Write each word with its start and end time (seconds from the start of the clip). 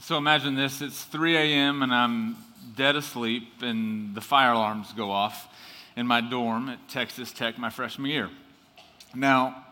So 0.00 0.16
imagine 0.16 0.54
this 0.54 0.80
it's 0.80 1.02
3 1.04 1.36
a.m., 1.36 1.82
and 1.82 1.92
I'm 1.92 2.36
dead 2.76 2.94
asleep, 2.94 3.62
and 3.62 4.14
the 4.14 4.20
fire 4.20 4.52
alarms 4.52 4.92
go 4.92 5.10
off 5.10 5.48
in 5.96 6.06
my 6.06 6.20
dorm 6.20 6.68
at 6.68 6.88
Texas 6.88 7.32
Tech 7.32 7.58
my 7.58 7.68
freshman 7.68 8.08
year. 8.08 8.30
Now, 9.12 9.66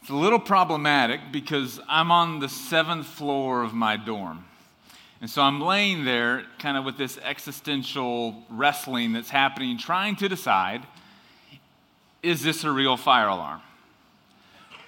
it's 0.00 0.10
a 0.10 0.16
little 0.16 0.40
problematic 0.40 1.20
because 1.30 1.80
I'm 1.88 2.10
on 2.10 2.40
the 2.40 2.48
seventh 2.48 3.06
floor 3.06 3.62
of 3.62 3.72
my 3.72 3.96
dorm. 3.96 4.44
And 5.20 5.30
so 5.30 5.42
I'm 5.42 5.60
laying 5.60 6.04
there 6.04 6.44
kind 6.58 6.76
of 6.76 6.84
with 6.84 6.98
this 6.98 7.16
existential 7.22 8.42
wrestling 8.50 9.12
that's 9.12 9.30
happening, 9.30 9.78
trying 9.78 10.16
to 10.16 10.28
decide 10.28 10.82
is 12.20 12.42
this 12.42 12.64
a 12.64 12.70
real 12.72 12.96
fire 12.96 13.28
alarm? 13.28 13.60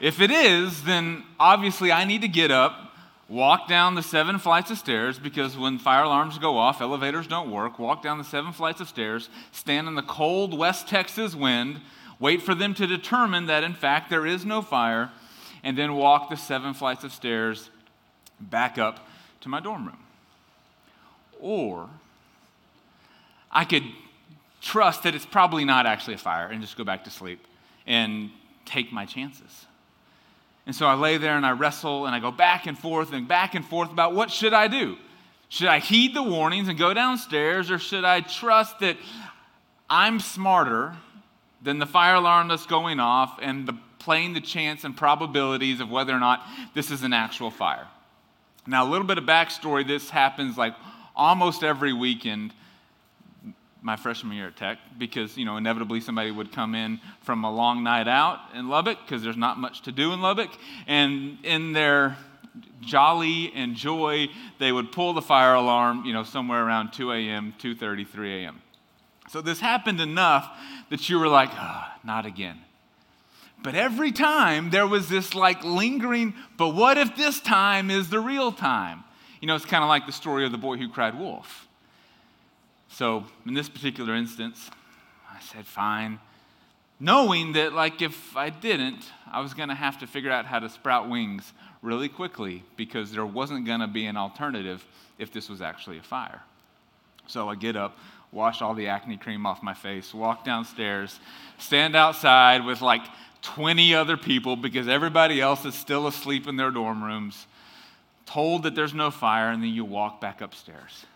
If 0.00 0.20
it 0.20 0.32
is, 0.32 0.82
then 0.82 1.22
obviously 1.38 1.92
I 1.92 2.04
need 2.04 2.22
to 2.22 2.28
get 2.28 2.50
up, 2.50 2.87
walk 3.28 3.68
down 3.68 3.94
the 3.94 4.02
seven 4.02 4.38
flights 4.38 4.70
of 4.70 4.78
stairs 4.78 5.18
because 5.18 5.56
when 5.56 5.78
fire 5.78 6.04
alarms 6.04 6.38
go 6.38 6.56
off, 6.56 6.80
elevators 6.80 7.26
don't 7.26 7.50
work. 7.50 7.78
Walk 7.78 8.02
down 8.02 8.18
the 8.18 8.24
seven 8.24 8.52
flights 8.52 8.80
of 8.80 8.88
stairs, 8.88 9.28
stand 9.52 9.86
in 9.86 9.94
the 9.94 10.02
cold 10.02 10.56
West 10.56 10.88
Texas 10.88 11.34
wind, 11.34 11.80
wait 12.18 12.42
for 12.42 12.54
them 12.54 12.74
to 12.74 12.86
determine 12.86 13.46
that 13.46 13.62
in 13.62 13.74
fact 13.74 14.10
there 14.10 14.26
is 14.26 14.44
no 14.44 14.62
fire, 14.62 15.10
and 15.62 15.76
then 15.76 15.94
walk 15.94 16.30
the 16.30 16.36
seven 16.36 16.72
flights 16.72 17.04
of 17.04 17.12
stairs 17.12 17.70
back 18.40 18.78
up 18.78 19.06
to 19.40 19.48
my 19.48 19.60
dorm 19.60 19.86
room. 19.86 19.98
Or 21.40 21.88
I 23.50 23.64
could 23.64 23.84
trust 24.60 25.02
that 25.04 25.14
it's 25.14 25.26
probably 25.26 25.64
not 25.64 25.86
actually 25.86 26.14
a 26.14 26.18
fire 26.18 26.46
and 26.46 26.60
just 26.60 26.76
go 26.76 26.84
back 26.84 27.04
to 27.04 27.10
sleep 27.10 27.46
and 27.86 28.30
take 28.64 28.92
my 28.92 29.04
chances. 29.04 29.66
And 30.68 30.76
so 30.76 30.86
I 30.86 30.92
lay 30.96 31.16
there 31.16 31.34
and 31.34 31.46
I 31.46 31.52
wrestle 31.52 32.04
and 32.04 32.14
I 32.14 32.20
go 32.20 32.30
back 32.30 32.66
and 32.66 32.78
forth 32.78 33.14
and 33.14 33.26
back 33.26 33.54
and 33.54 33.64
forth 33.64 33.90
about 33.90 34.14
what 34.14 34.30
should 34.30 34.52
I 34.52 34.68
do? 34.68 34.98
Should 35.48 35.68
I 35.68 35.78
heed 35.78 36.14
the 36.14 36.22
warnings 36.22 36.68
and 36.68 36.78
go 36.78 36.92
downstairs 36.92 37.70
or 37.70 37.78
should 37.78 38.04
I 38.04 38.20
trust 38.20 38.80
that 38.80 38.98
I'm 39.88 40.20
smarter 40.20 40.94
than 41.62 41.78
the 41.78 41.86
fire 41.86 42.16
alarm 42.16 42.48
that's 42.48 42.66
going 42.66 43.00
off 43.00 43.38
and 43.40 43.66
the, 43.66 43.78
playing 43.98 44.34
the 44.34 44.42
chance 44.42 44.84
and 44.84 44.94
probabilities 44.94 45.80
of 45.80 45.90
whether 45.90 46.14
or 46.14 46.20
not 46.20 46.46
this 46.74 46.90
is 46.90 47.02
an 47.02 47.14
actual 47.14 47.50
fire? 47.50 47.86
Now, 48.66 48.84
a 48.84 48.90
little 48.90 49.06
bit 49.06 49.16
of 49.16 49.24
backstory 49.24 49.86
this 49.86 50.10
happens 50.10 50.58
like 50.58 50.74
almost 51.16 51.62
every 51.62 51.94
weekend 51.94 52.52
my 53.82 53.96
freshman 53.96 54.36
year 54.36 54.48
at 54.48 54.56
Tech 54.56 54.78
because, 54.98 55.36
you 55.36 55.44
know, 55.44 55.56
inevitably 55.56 56.00
somebody 56.00 56.30
would 56.30 56.52
come 56.52 56.74
in 56.74 57.00
from 57.22 57.44
a 57.44 57.50
long 57.50 57.84
night 57.84 58.08
out 58.08 58.40
in 58.54 58.68
Lubbock 58.68 58.98
because 59.04 59.22
there's 59.22 59.36
not 59.36 59.58
much 59.58 59.82
to 59.82 59.92
do 59.92 60.12
in 60.12 60.20
Lubbock. 60.20 60.50
And 60.86 61.38
in 61.44 61.72
their 61.72 62.16
jolly 62.80 63.52
and 63.54 63.76
joy, 63.76 64.28
they 64.58 64.72
would 64.72 64.92
pull 64.92 65.12
the 65.12 65.22
fire 65.22 65.54
alarm, 65.54 66.04
you 66.04 66.12
know, 66.12 66.24
somewhere 66.24 66.64
around 66.64 66.92
2 66.92 67.12
a.m., 67.12 67.54
2.30, 67.60 68.08
3 68.08 68.44
a.m. 68.44 68.62
So 69.30 69.40
this 69.40 69.60
happened 69.60 70.00
enough 70.00 70.48
that 70.90 71.08
you 71.08 71.18
were 71.18 71.28
like, 71.28 71.50
oh, 71.52 71.84
not 72.04 72.26
again. 72.26 72.58
But 73.62 73.74
every 73.74 74.12
time 74.12 74.70
there 74.70 74.86
was 74.86 75.08
this 75.08 75.34
like 75.34 75.64
lingering, 75.64 76.34
but 76.56 76.70
what 76.70 76.96
if 76.96 77.16
this 77.16 77.40
time 77.40 77.90
is 77.90 78.08
the 78.08 78.20
real 78.20 78.52
time? 78.52 79.04
You 79.40 79.48
know, 79.48 79.54
it's 79.54 79.64
kind 79.64 79.84
of 79.84 79.88
like 79.88 80.06
the 80.06 80.12
story 80.12 80.46
of 80.46 80.52
the 80.52 80.58
boy 80.58 80.76
who 80.76 80.88
cried 80.88 81.18
wolf 81.18 81.67
so 82.88 83.24
in 83.46 83.54
this 83.54 83.68
particular 83.68 84.14
instance, 84.14 84.70
I 85.30 85.40
said, 85.40 85.66
fine. 85.66 86.18
Knowing 87.00 87.52
that, 87.52 87.72
like, 87.72 88.02
if 88.02 88.36
I 88.36 88.50
didn't, 88.50 89.04
I 89.30 89.40
was 89.40 89.54
going 89.54 89.68
to 89.68 89.74
have 89.74 89.98
to 89.98 90.06
figure 90.06 90.32
out 90.32 90.46
how 90.46 90.58
to 90.58 90.68
sprout 90.68 91.08
wings 91.08 91.52
really 91.80 92.08
quickly 92.08 92.64
because 92.76 93.12
there 93.12 93.26
wasn't 93.26 93.66
going 93.66 93.80
to 93.80 93.86
be 93.86 94.06
an 94.06 94.16
alternative 94.16 94.84
if 95.18 95.32
this 95.32 95.48
was 95.48 95.62
actually 95.62 95.98
a 95.98 96.02
fire. 96.02 96.42
So 97.28 97.48
I 97.48 97.54
get 97.54 97.76
up, 97.76 97.98
wash 98.32 98.62
all 98.62 98.74
the 98.74 98.88
acne 98.88 99.16
cream 99.16 99.46
off 99.46 99.62
my 99.62 99.74
face, 99.74 100.12
walk 100.12 100.44
downstairs, 100.44 101.20
stand 101.58 101.94
outside 101.94 102.64
with 102.64 102.80
like 102.80 103.02
20 103.42 103.94
other 103.94 104.16
people 104.16 104.56
because 104.56 104.88
everybody 104.88 105.40
else 105.40 105.64
is 105.64 105.74
still 105.74 106.08
asleep 106.08 106.48
in 106.48 106.56
their 106.56 106.70
dorm 106.72 107.04
rooms, 107.04 107.46
told 108.26 108.64
that 108.64 108.74
there's 108.74 108.94
no 108.94 109.10
fire, 109.12 109.50
and 109.50 109.62
then 109.62 109.70
you 109.70 109.84
walk 109.84 110.20
back 110.20 110.40
upstairs 110.40 111.06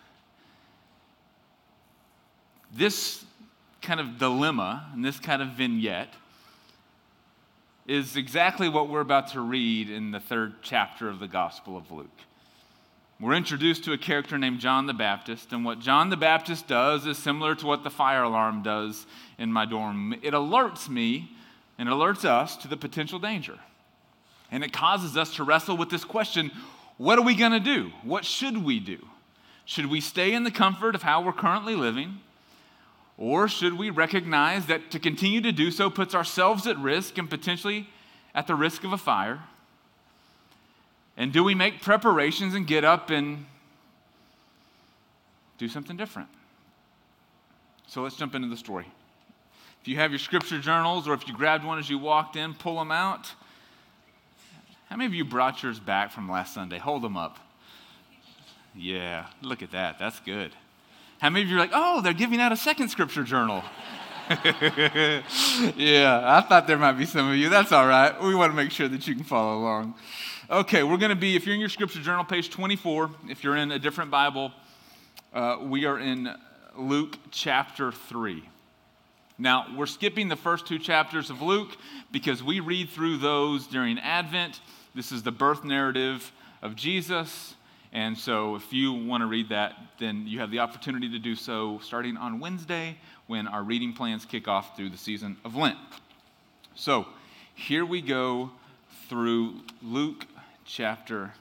this 2.73 3.25
kind 3.83 4.01
of 4.01 4.19
dilemma 4.19 4.89
and 4.93 5.05
this 5.05 5.19
kind 5.19 5.43
of 5.43 5.49
vignette 5.49 6.15
is 7.87 8.17
exactly 8.17 8.69
what 8.69 8.89
we're 8.89 9.01
about 9.01 9.29
to 9.29 9.41
read 9.41 9.91
in 9.91 10.13
the 10.13 10.21
third 10.21 10.55
chapter 10.63 11.09
of 11.09 11.19
the 11.19 11.27
Gospel 11.27 11.77
of 11.77 11.91
Luke. 11.91 12.09
We're 13.21 13.35
introduced 13.35 13.85
to 13.85 13.93
a 13.93 13.99
character 13.99 14.39
named 14.39 14.61
John 14.61 14.87
the 14.87 14.95
Baptist, 14.95 15.53
and 15.53 15.65
what 15.65 15.79
John 15.81 16.11
the 16.11 16.17
Baptist 16.17 16.67
does 16.67 17.07
is 17.07 17.19
similar 17.19 17.55
to 17.57 17.67
what 17.67 17.85
the 17.85 17.91
fire 17.91 18.23
alarm 18.23 18.63
does 18.63 19.07
in 19.39 19.53
my 19.53 19.65
dorm. 19.65 20.15
It 20.23 20.33
alerts 20.33 20.89
me 20.89 21.37
and 21.79 21.89
alerts 21.89 22.25
us 22.25 22.57
to 22.59 22.69
the 22.69 22.77
potential 22.77 23.19
danger. 23.19 23.59
And 24.51 24.65
it 24.65 24.73
causes 24.73 25.17
us 25.17 25.35
to 25.37 25.45
wrestle 25.45 25.77
with 25.77 25.91
this 25.91 26.05
question 26.05 26.51
what 26.99 27.19
are 27.19 27.23
we 27.23 27.35
going 27.35 27.53
to 27.53 27.61
do? 27.61 27.91
What 28.03 28.25
should 28.25 28.63
we 28.65 28.79
do? 28.79 28.99
Should 29.65 29.87
we 29.87 30.01
stay 30.01 30.35
in 30.35 30.45
the 30.45 30.51
comfort 30.51 30.95
of 30.95 31.03
how 31.03 31.23
we're 31.23 31.33
currently 31.33 31.75
living? 31.75 32.21
Or 33.19 33.47
should 33.49 33.79
we 33.79 33.91
recognize 33.91 34.67
that 34.67 34.91
to 34.91 34.99
continue 34.99 35.41
to 35.43 35.53
do 35.53 35.71
so 35.71 35.91
puts 35.91 36.15
ourselves 36.15 36.67
at 36.67 36.79
risk 36.79 37.19
and 37.19 37.29
potentially 37.29 37.89
at 38.35 38.47
the 38.47 38.55
risk 38.55 38.85
of 38.85 38.93
a 38.93 38.99
fire? 38.99 39.41
And 41.17 41.33
do 41.33 41.45
we 41.45 41.55
make 41.55 41.83
preparations 41.83 42.55
and 42.55 42.67
get 42.67 42.85
up 42.85 43.11
and 43.11 43.45
do 45.59 45.69
something 45.69 45.97
different? 45.97 46.29
So 47.87 48.03
let's 48.03 48.17
jump 48.17 48.35
into 48.35 48.49
the 48.49 48.57
story. 48.57 48.87
If 49.83 49.89
you 49.89 49.97
have 49.97 50.11
your 50.11 50.19
scripture 50.19 50.59
journals 50.59 51.07
or 51.07 51.15
if 51.15 51.29
you 51.29 51.35
grabbed 51.35 51.65
one 51.65 51.79
as 51.79 51.91
you 51.91 51.99
walked 51.99 52.37
in, 52.37 52.55
pull 52.55 52.79
them 52.79 52.91
out. 52.91 53.33
How 54.89 54.97
many 54.97 55.07
of 55.07 55.15
you 55.15 55.25
brought 55.25 55.63
yours 55.63 55.79
back 55.79 56.13
from 56.13 56.31
last 56.31 56.55
Sunday? 56.55 56.79
Hold 56.79 57.03
them 57.03 57.17
up. 57.17 57.39
Yeah, 58.75 59.27
look 59.43 59.63
at 59.63 59.73
that. 59.73 59.99
That's 59.99 60.21
good. 60.21 60.53
How 61.23 61.31
many 61.31 61.45
of 61.45 61.51
you 61.51 61.57
are 61.57 61.61
like, 61.61 61.71
oh, 61.73 62.01
they're 62.01 62.13
giving 62.13 62.41
out 62.41 62.51
a 62.51 62.57
second 62.57 62.89
scripture 62.89 63.23
journal? 63.23 63.63
yeah, 64.29 66.21
I 66.25 66.45
thought 66.49 66.65
there 66.67 66.77
might 66.77 66.95
be 66.95 67.07
some 67.07 67.31
of 67.31 67.37
you. 67.37 67.49
That's 67.49 67.71
all 67.71 67.87
right. 67.87 68.21
We 68.21 68.35
want 68.35 68.51
to 68.51 68.57
make 68.57 68.73
sure 68.73 68.89
that 68.89 69.07
you 69.07 69.15
can 69.15 69.23
follow 69.23 69.57
along. 69.61 69.95
Okay, 70.51 70.83
we're 70.83 70.97
going 70.97 71.11
to 71.11 71.15
be, 71.15 71.37
if 71.37 71.47
you're 71.47 71.55
in 71.55 71.61
your 71.61 71.69
scripture 71.69 72.01
journal, 72.01 72.25
page 72.25 72.51
24. 72.51 73.09
If 73.29 73.45
you're 73.45 73.55
in 73.55 73.71
a 73.71 73.79
different 73.79 74.11
Bible, 74.11 74.51
uh, 75.33 75.59
we 75.63 75.85
are 75.85 76.01
in 76.01 76.35
Luke 76.77 77.17
chapter 77.31 77.93
3. 77.93 78.43
Now, 79.39 79.69
we're 79.77 79.87
skipping 79.87 80.27
the 80.29 80.35
first 80.35 80.67
two 80.67 80.81
chapters 80.81 81.31
of 81.31 81.41
Luke 81.41 81.77
because 82.11 82.43
we 82.43 82.59
read 82.59 82.89
through 82.89 83.19
those 83.19 83.69
during 83.69 84.01
Advent. 84.01 84.61
This 84.93 85.13
is 85.13 85.23
the 85.23 85.31
birth 85.31 85.63
narrative 85.63 86.33
of 86.63 86.75
Jesus. 86.75 87.55
And 87.93 88.17
so, 88.17 88.57
if 88.57 88.73
you 88.73 88.93
want 88.93 89.21
to 89.21 89.27
read 89.27 89.51
that, 89.51 89.75
then 89.99 90.27
you 90.27 90.41
have 90.41 90.51
the 90.51 90.61
opportunity 90.61 91.11
to 91.11 91.19
do 91.19 91.35
so 91.35 91.79
starting 91.83 92.17
on 92.17 92.41
Wednesday 92.41 92.97
when 93.27 93.47
our 93.47 93.63
reading 93.63 93.93
plans 93.93 94.25
kick 94.25 94.49
off 94.49 94.77
through 94.77 94.91
the 94.91 94.97
season 94.97 95.37
of 95.45 95.57
Lent. 95.57 95.77
So, 96.75 97.07
here 97.55 97.85
we 97.85 98.01
go 98.01 98.51
through 99.09 99.61
Luke 99.83 100.27
chapter 100.65 101.35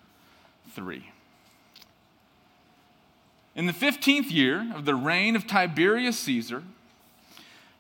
3. 0.76 1.10
In 3.56 3.66
the 3.66 3.74
15th 3.74 4.30
year 4.32 4.70
of 4.76 4.84
the 4.84 4.96
reign 4.96 5.38
of 5.38 5.48
Tiberius 5.48 6.20
Caesar, 6.20 6.64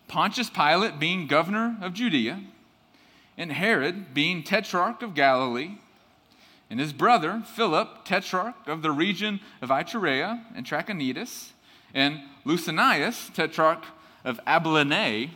Pontius 0.07 0.49
Pilate 0.49 0.99
being 0.99 1.27
governor 1.27 1.77
of 1.81 1.93
Judea, 1.93 2.41
and 3.37 3.51
Herod 3.51 4.13
being 4.13 4.43
tetrarch 4.43 5.01
of 5.01 5.15
Galilee, 5.15 5.77
and 6.71 6.79
his 6.79 6.93
brother, 6.93 7.43
Philip, 7.45 8.05
tetrarch 8.05 8.55
of 8.65 8.81
the 8.81 8.91
region 8.91 9.41
of 9.61 9.67
Iturea 9.69 10.41
and 10.55 10.65
Trachonitis, 10.65 11.49
and 11.93 12.21
Lysanias, 12.45 13.31
tetrarch 13.33 13.83
of 14.23 14.39
Abilene, 14.47 15.31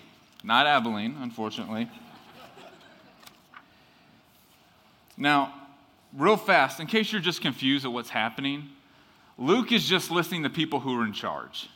not 0.46 0.66
Abilene, 0.66 1.18
unfortunately. 1.20 1.90
now, 5.18 5.54
real 6.14 6.38
fast, 6.38 6.80
in 6.80 6.88
case 6.88 7.12
you're 7.12 7.20
just 7.20 7.42
confused 7.42 7.84
at 7.84 7.92
what's 7.92 8.12
happening, 8.12 8.70
Luke 9.38 9.74
is 9.74 9.86
just 9.86 10.10
listing 10.10 10.42
the 10.42 10.50
people 10.50 10.80
who 10.80 10.98
are 10.98 11.04
in 11.04 11.12
charge. 11.12 11.70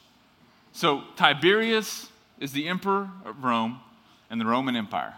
So, 0.71 1.03
Tiberius 1.17 2.07
is 2.39 2.53
the 2.53 2.69
emperor 2.69 3.09
of 3.25 3.44
Rome 3.44 3.81
and 4.29 4.39
the 4.39 4.45
Roman 4.45 4.77
Empire. 4.77 5.15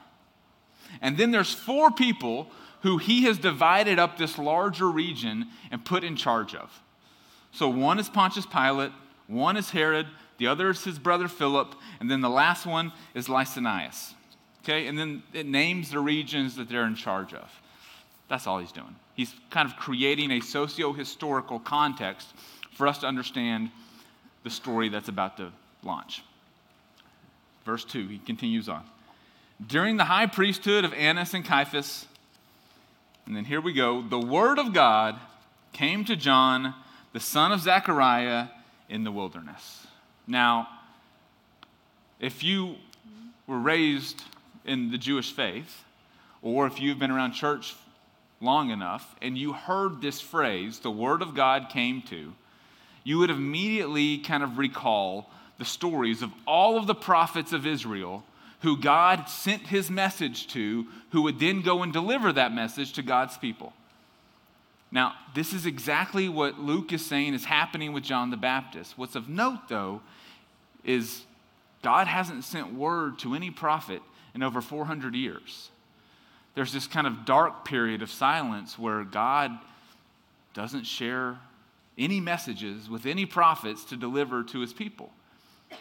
And 0.99 1.15
then 1.15 1.29
there's 1.29 1.53
four 1.53 1.91
people 1.91 2.49
who 2.81 2.97
he 2.97 3.23
has 3.23 3.37
divided 3.37 3.99
up 3.99 4.17
this 4.17 4.37
larger 4.37 4.89
region 4.89 5.47
and 5.69 5.85
put 5.85 6.03
in 6.03 6.15
charge 6.15 6.55
of. 6.55 6.81
So 7.51 7.67
one 7.67 7.99
is 7.99 8.09
Pontius 8.09 8.45
Pilate, 8.45 8.91
one 9.27 9.57
is 9.57 9.69
Herod, 9.71 10.07
the 10.37 10.47
other 10.47 10.69
is 10.69 10.83
his 10.83 10.97
brother 10.97 11.27
Philip, 11.27 11.75
and 11.99 12.09
then 12.09 12.21
the 12.21 12.29
last 12.29 12.65
one 12.65 12.91
is 13.13 13.27
Lysanias. 13.27 14.13
Okay, 14.63 14.87
and 14.87 14.97
then 14.97 15.23
it 15.33 15.45
names 15.45 15.91
the 15.91 15.99
regions 15.99 16.55
that 16.55 16.69
they're 16.69 16.85
in 16.85 16.95
charge 16.95 17.33
of. 17.33 17.49
That's 18.29 18.47
all 18.47 18.59
he's 18.59 18.71
doing. 18.71 18.95
He's 19.15 19.33
kind 19.49 19.69
of 19.69 19.75
creating 19.75 20.31
a 20.31 20.39
socio 20.39 20.93
historical 20.93 21.59
context 21.59 22.27
for 22.73 22.87
us 22.87 22.99
to 22.99 23.07
understand 23.07 23.71
the 24.43 24.49
story 24.49 24.89
that's 24.89 25.09
about 25.09 25.37
to 25.37 25.51
launch. 25.83 26.23
Verse 27.65 27.85
2, 27.85 28.07
he 28.07 28.17
continues 28.19 28.69
on. 28.69 28.83
During 29.67 29.97
the 29.97 30.05
high 30.05 30.25
priesthood 30.25 30.85
of 30.85 30.93
Annas 30.93 31.33
and 31.33 31.45
Caiaphas, 31.45 32.07
and 33.25 33.35
then 33.35 33.45
here 33.45 33.61
we 33.61 33.73
go, 33.73 34.01
the 34.01 34.19
word 34.19 34.59
of 34.59 34.73
God 34.73 35.19
came 35.73 36.03
to 36.05 36.15
John, 36.15 36.73
the 37.13 37.19
son 37.19 37.51
of 37.51 37.61
Zechariah, 37.61 38.47
in 38.89 39.03
the 39.03 39.11
wilderness. 39.11 39.87
Now, 40.27 40.67
if 42.19 42.43
you 42.43 42.75
were 43.47 43.59
raised 43.59 44.23
in 44.65 44.91
the 44.91 44.97
Jewish 44.97 45.31
faith, 45.31 45.83
or 46.41 46.67
if 46.67 46.79
you've 46.79 46.99
been 46.99 47.11
around 47.11 47.33
church 47.33 47.75
long 48.41 48.69
enough 48.69 49.15
and 49.21 49.37
you 49.37 49.53
heard 49.53 50.01
this 50.01 50.19
phrase, 50.19 50.79
the 50.79 50.91
word 50.91 51.21
of 51.21 51.35
God 51.35 51.69
came 51.69 52.01
to, 52.03 52.33
you 53.03 53.17
would 53.19 53.29
immediately 53.29 54.17
kind 54.17 54.43
of 54.43 54.57
recall 54.57 55.29
the 55.57 55.65
stories 55.65 56.21
of 56.21 56.31
all 56.45 56.77
of 56.77 56.87
the 56.87 56.95
prophets 56.95 57.53
of 57.53 57.65
Israel 57.65 58.23
who 58.61 58.77
God 58.77 59.27
sent 59.27 59.67
his 59.67 59.89
message 59.89 60.47
to, 60.47 60.85
who 61.11 61.23
would 61.23 61.39
then 61.39 61.61
go 61.61 61.83
and 61.83 61.91
deliver 61.91 62.31
that 62.31 62.53
message 62.53 62.93
to 62.93 63.01
God's 63.01 63.37
people. 63.37 63.73
Now, 64.91 65.13
this 65.33 65.53
is 65.53 65.65
exactly 65.65 66.27
what 66.29 66.59
Luke 66.59 66.91
is 66.91 67.05
saying 67.05 67.33
is 67.33 67.45
happening 67.45 67.93
with 67.93 68.03
John 68.03 68.29
the 68.29 68.37
Baptist. 68.37 68.97
What's 68.97 69.15
of 69.15 69.29
note, 69.29 69.69
though, 69.69 70.01
is 70.83 71.23
God 71.81 72.07
hasn't 72.07 72.43
sent 72.43 72.73
word 72.73 73.17
to 73.19 73.33
any 73.33 73.49
prophet 73.49 74.01
in 74.35 74.43
over 74.43 74.61
400 74.61 75.15
years. 75.15 75.69
There's 76.53 76.73
this 76.73 76.87
kind 76.87 77.07
of 77.07 77.25
dark 77.25 77.65
period 77.65 78.01
of 78.01 78.11
silence 78.11 78.77
where 78.77 79.03
God 79.03 79.51
doesn't 80.53 80.83
share 80.83 81.39
any 81.97 82.19
messages 82.19 82.89
with 82.89 83.05
any 83.05 83.25
prophets 83.25 83.85
to 83.85 83.97
deliver 83.97 84.43
to 84.43 84.59
his 84.59 84.73
people. 84.73 85.11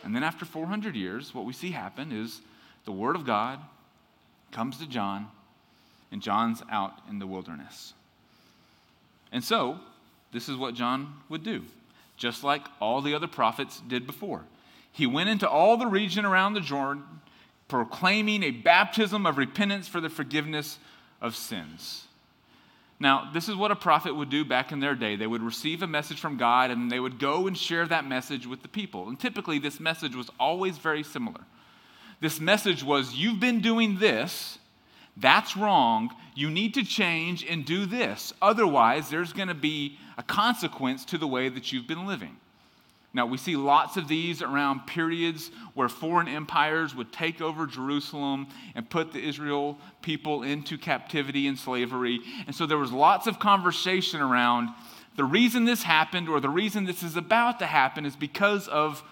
And 0.04 0.14
then 0.14 0.22
after 0.22 0.44
400 0.44 0.94
years, 0.94 1.34
what 1.34 1.44
we 1.44 1.52
see 1.52 1.72
happen 1.72 2.12
is 2.12 2.40
the 2.90 2.96
word 2.96 3.14
of 3.14 3.25
God 3.25 3.60
comes 4.50 4.78
to 4.78 4.87
John, 4.88 5.28
and 6.10 6.20
John's 6.20 6.60
out 6.69 6.94
in 7.08 7.20
the 7.20 7.26
wilderness. 7.26 7.92
And 9.31 9.44
so, 9.44 9.78
this 10.32 10.48
is 10.48 10.56
what 10.56 10.75
John 10.75 11.14
would 11.28 11.44
do, 11.44 11.62
just 12.16 12.42
like 12.42 12.62
all 12.81 13.00
the 13.00 13.14
other 13.14 13.28
prophets 13.28 13.81
did 13.87 14.08
before. 14.08 14.42
He 14.90 15.06
went 15.06 15.28
into 15.28 15.48
all 15.48 15.76
the 15.76 15.87
region 15.87 16.25
around 16.25 16.54
the 16.54 16.60
Jordan, 16.60 17.04
proclaiming 17.69 18.42
a 18.42 18.50
baptism 18.50 19.25
of 19.25 19.38
repentance 19.38 19.87
for 19.87 20.00
the 20.00 20.10
forgiveness 20.10 20.76
of 21.20 21.37
sins. 21.37 22.08
Now, 22.98 23.31
this 23.32 23.48
is 23.48 23.54
what 23.54 23.70
a 23.70 23.76
prophet 23.76 24.16
would 24.16 24.31
do 24.31 24.44
back 24.44 24.72
in 24.72 24.81
their 24.81 24.96
day. 24.96 25.14
They 25.14 25.28
would 25.28 25.42
receive 25.44 25.84
a 25.84 25.87
message 25.87 26.19
from 26.19 26.38
God 26.38 26.72
and 26.72 26.90
they 26.90 26.98
would 26.98 27.20
go 27.20 27.46
and 27.46 27.56
share 27.56 27.87
that 27.87 28.04
message 28.04 28.48
with 28.48 28.62
the 28.62 28.69
people. 28.69 29.08
And 29.08 29.19
typically, 29.19 29.60
this 29.60 29.78
message 29.78 30.16
was 30.16 30.28
always 30.40 30.76
very 30.76 31.04
similar. 31.04 31.42
This 32.20 32.40
message 32.40 32.82
was, 32.82 33.14
You've 33.14 33.40
been 33.40 33.61
doing 33.61 33.99
this, 33.99 34.58
that's 35.17 35.56
wrong. 35.56 36.11
You 36.34 36.50
need 36.50 36.75
to 36.75 36.84
change 36.84 37.44
and 37.44 37.64
do 37.64 37.84
this. 37.87 38.32
Otherwise, 38.40 39.11
there's 39.11 39.32
going 39.32 39.49
to 39.49 39.55
be 39.55 39.99
a 40.17 40.22
consequence 40.22 41.05
to 41.06 41.19
the 41.19 41.26
way 41.26 41.49
that 41.49 41.72
you've 41.72 41.87
been 41.87 42.06
living. 42.06 42.37
Now, 43.12 43.26
we 43.26 43.38
see 43.38 43.56
lots 43.56 43.96
of 43.96 44.06
these 44.06 44.40
around 44.40 44.87
periods 44.87 45.50
where 45.75 45.88
foreign 45.88 46.28
empires 46.28 46.94
would 46.94 47.12
take 47.12 47.40
over 47.40 47.67
Jerusalem 47.67 48.46
and 48.76 48.88
put 48.88 49.12
the 49.12 49.26
Israel 49.26 49.78
people 50.00 50.44
into 50.44 50.78
captivity 50.78 51.49
and 51.49 51.58
slavery. 51.58 52.20
And 52.46 52.55
so 52.55 52.66
there 52.66 52.78
was 52.78 52.93
lots 52.93 53.26
of 53.26 53.40
conversation 53.40 54.20
around 54.20 54.69
the 55.16 55.25
reason 55.25 55.64
this 55.64 55.82
happened 55.82 56.28
or 56.28 56.38
the 56.40 56.49
reason 56.49 56.84
this 56.84 57.02
is 57.02 57.16
about 57.16 57.58
to 57.58 57.66
happen 57.66 58.06
is 58.06 58.14
because 58.14 58.69
of 58.69 59.02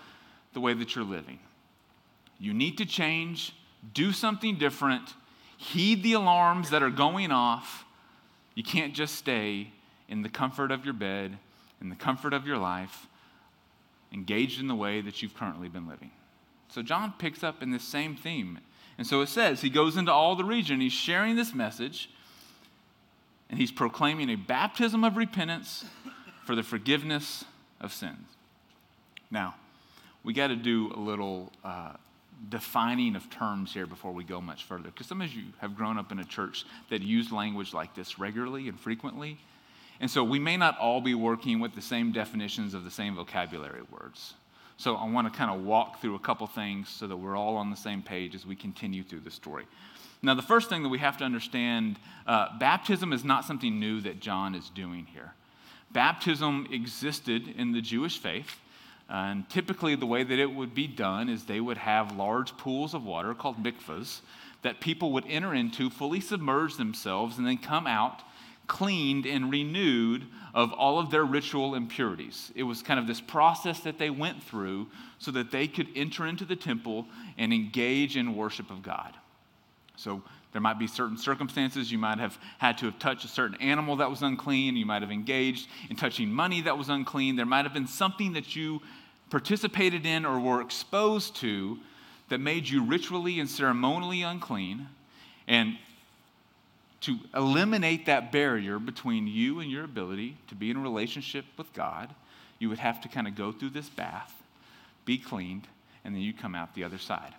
the 0.52 0.60
way 0.60 0.74
that 0.74 0.94
you're 0.94 1.04
living. 1.04 1.40
You 2.38 2.54
need 2.54 2.78
to 2.78 2.86
change, 2.86 3.52
do 3.94 4.12
something 4.12 4.56
different, 4.56 5.14
heed 5.56 6.02
the 6.02 6.12
alarms 6.12 6.70
that 6.70 6.82
are 6.82 6.90
going 6.90 7.32
off. 7.32 7.84
You 8.54 8.62
can't 8.62 8.94
just 8.94 9.16
stay 9.16 9.72
in 10.08 10.22
the 10.22 10.28
comfort 10.28 10.70
of 10.70 10.84
your 10.84 10.94
bed, 10.94 11.38
in 11.80 11.88
the 11.88 11.96
comfort 11.96 12.32
of 12.32 12.46
your 12.46 12.58
life 12.58 13.06
engaged 14.12 14.60
in 14.60 14.68
the 14.68 14.74
way 14.74 15.00
that 15.00 15.22
you've 15.22 15.34
currently 15.34 15.68
been 15.68 15.86
living. 15.86 16.10
So 16.68 16.82
John 16.82 17.12
picks 17.18 17.42
up 17.42 17.62
in 17.62 17.70
this 17.70 17.84
same 17.84 18.16
theme. 18.16 18.58
And 18.96 19.06
so 19.06 19.20
it 19.20 19.28
says 19.28 19.60
he 19.60 19.70
goes 19.70 19.96
into 19.96 20.12
all 20.12 20.34
the 20.34 20.44
region, 20.44 20.80
he's 20.80 20.92
sharing 20.92 21.36
this 21.36 21.54
message, 21.54 22.10
and 23.48 23.58
he's 23.58 23.70
proclaiming 23.70 24.30
a 24.30 24.36
baptism 24.36 25.04
of 25.04 25.16
repentance 25.16 25.84
for 26.44 26.54
the 26.54 26.62
forgiveness 26.62 27.44
of 27.80 27.92
sins. 27.92 28.28
Now, 29.30 29.54
we 30.24 30.32
got 30.32 30.48
to 30.48 30.56
do 30.56 30.92
a 30.94 30.98
little 30.98 31.52
uh, 31.62 31.92
defining 32.48 33.16
of 33.16 33.28
terms 33.30 33.72
here 33.72 33.86
before 33.86 34.12
we 34.12 34.24
go 34.24 34.40
much 34.40 34.64
further, 34.64 34.90
because 34.90 35.06
some 35.06 35.20
of 35.20 35.32
you 35.32 35.44
have 35.58 35.76
grown 35.76 35.98
up 35.98 36.12
in 36.12 36.18
a 36.18 36.24
church 36.24 36.64
that 36.90 37.02
used 37.02 37.32
language 37.32 37.74
like 37.74 37.94
this 37.94 38.18
regularly 38.18 38.68
and 38.68 38.78
frequently. 38.78 39.38
And 40.00 40.10
so 40.10 40.22
we 40.22 40.38
may 40.38 40.56
not 40.56 40.78
all 40.78 41.00
be 41.00 41.14
working 41.14 41.58
with 41.60 41.74
the 41.74 41.82
same 41.82 42.12
definitions 42.12 42.74
of 42.74 42.84
the 42.84 42.90
same 42.90 43.16
vocabulary 43.16 43.82
words. 43.90 44.34
So 44.76 44.94
I 44.94 45.08
want 45.08 45.30
to 45.30 45.36
kind 45.36 45.50
of 45.50 45.64
walk 45.66 46.00
through 46.00 46.14
a 46.14 46.20
couple 46.20 46.46
things 46.46 46.88
so 46.88 47.08
that 47.08 47.16
we're 47.16 47.36
all 47.36 47.56
on 47.56 47.70
the 47.70 47.76
same 47.76 48.00
page 48.00 48.36
as 48.36 48.46
we 48.46 48.54
continue 48.54 49.02
through 49.02 49.20
the 49.20 49.30
story. 49.30 49.66
Now, 50.22 50.34
the 50.34 50.42
first 50.42 50.68
thing 50.68 50.82
that 50.84 50.88
we 50.88 50.98
have 50.98 51.16
to 51.18 51.24
understand 51.24 51.98
uh, 52.26 52.56
baptism 52.58 53.12
is 53.12 53.24
not 53.24 53.44
something 53.44 53.78
new 53.78 54.00
that 54.02 54.20
John 54.20 54.54
is 54.54 54.70
doing 54.70 55.06
here. 55.06 55.32
Baptism 55.90 56.68
existed 56.70 57.48
in 57.56 57.72
the 57.72 57.80
Jewish 57.80 58.18
faith. 58.18 58.60
And 59.08 59.48
typically, 59.48 59.94
the 59.94 60.06
way 60.06 60.22
that 60.22 60.38
it 60.38 60.52
would 60.52 60.74
be 60.74 60.86
done 60.86 61.28
is 61.28 61.44
they 61.44 61.60
would 61.60 61.78
have 61.78 62.16
large 62.16 62.56
pools 62.56 62.94
of 62.94 63.04
water 63.04 63.34
called 63.34 63.62
mikvahs 63.62 64.20
that 64.62 64.80
people 64.80 65.12
would 65.12 65.24
enter 65.28 65.54
into, 65.54 65.88
fully 65.88 66.20
submerge 66.20 66.76
themselves, 66.76 67.38
and 67.38 67.46
then 67.46 67.58
come 67.58 67.86
out 67.86 68.22
cleaned 68.68 69.26
and 69.26 69.50
renewed 69.50 70.26
of 70.54 70.72
all 70.72 70.98
of 70.98 71.10
their 71.10 71.24
ritual 71.24 71.74
impurities. 71.74 72.52
It 72.54 72.62
was 72.62 72.82
kind 72.82 73.00
of 73.00 73.06
this 73.06 73.20
process 73.20 73.80
that 73.80 73.98
they 73.98 74.10
went 74.10 74.42
through 74.42 74.86
so 75.18 75.30
that 75.32 75.50
they 75.50 75.66
could 75.66 75.88
enter 75.96 76.26
into 76.26 76.44
the 76.44 76.54
temple 76.54 77.06
and 77.36 77.52
engage 77.52 78.16
in 78.16 78.36
worship 78.36 78.70
of 78.70 78.82
God. 78.82 79.14
So 79.96 80.22
there 80.52 80.60
might 80.60 80.78
be 80.78 80.86
certain 80.86 81.16
circumstances. 81.16 81.90
You 81.90 81.98
might 81.98 82.18
have 82.18 82.38
had 82.58 82.78
to 82.78 82.86
have 82.86 82.98
touched 82.98 83.24
a 83.24 83.28
certain 83.28 83.60
animal 83.60 83.96
that 83.96 84.10
was 84.10 84.22
unclean. 84.22 84.76
You 84.76 84.86
might 84.86 85.02
have 85.02 85.10
engaged 85.10 85.68
in 85.90 85.96
touching 85.96 86.30
money 86.30 86.60
that 86.62 86.78
was 86.78 86.88
unclean. 86.88 87.36
There 87.36 87.46
might 87.46 87.64
have 87.64 87.74
been 87.74 87.88
something 87.88 88.34
that 88.34 88.54
you 88.54 88.80
participated 89.30 90.06
in 90.06 90.24
or 90.24 90.38
were 90.38 90.60
exposed 90.60 91.36
to 91.36 91.78
that 92.28 92.38
made 92.38 92.68
you 92.68 92.82
ritually 92.84 93.40
and 93.40 93.48
ceremonially 93.48 94.22
unclean. 94.22 94.88
And 95.46 95.78
to 97.02 97.18
eliminate 97.34 98.06
that 98.06 98.32
barrier 98.32 98.78
between 98.78 99.26
you 99.26 99.60
and 99.60 99.70
your 99.70 99.84
ability 99.84 100.36
to 100.48 100.54
be 100.54 100.70
in 100.70 100.76
a 100.76 100.80
relationship 100.80 101.44
with 101.56 101.72
God, 101.72 102.14
you 102.58 102.68
would 102.68 102.78
have 102.78 103.00
to 103.02 103.08
kind 103.08 103.26
of 103.28 103.34
go 103.34 103.52
through 103.52 103.70
this 103.70 103.88
bath, 103.88 104.34
be 105.04 105.16
cleaned, 105.16 105.68
and 106.04 106.14
then 106.14 106.22
you 106.22 106.32
come 106.32 106.54
out 106.54 106.74
the 106.74 106.84
other 106.84 106.98
side. 106.98 107.34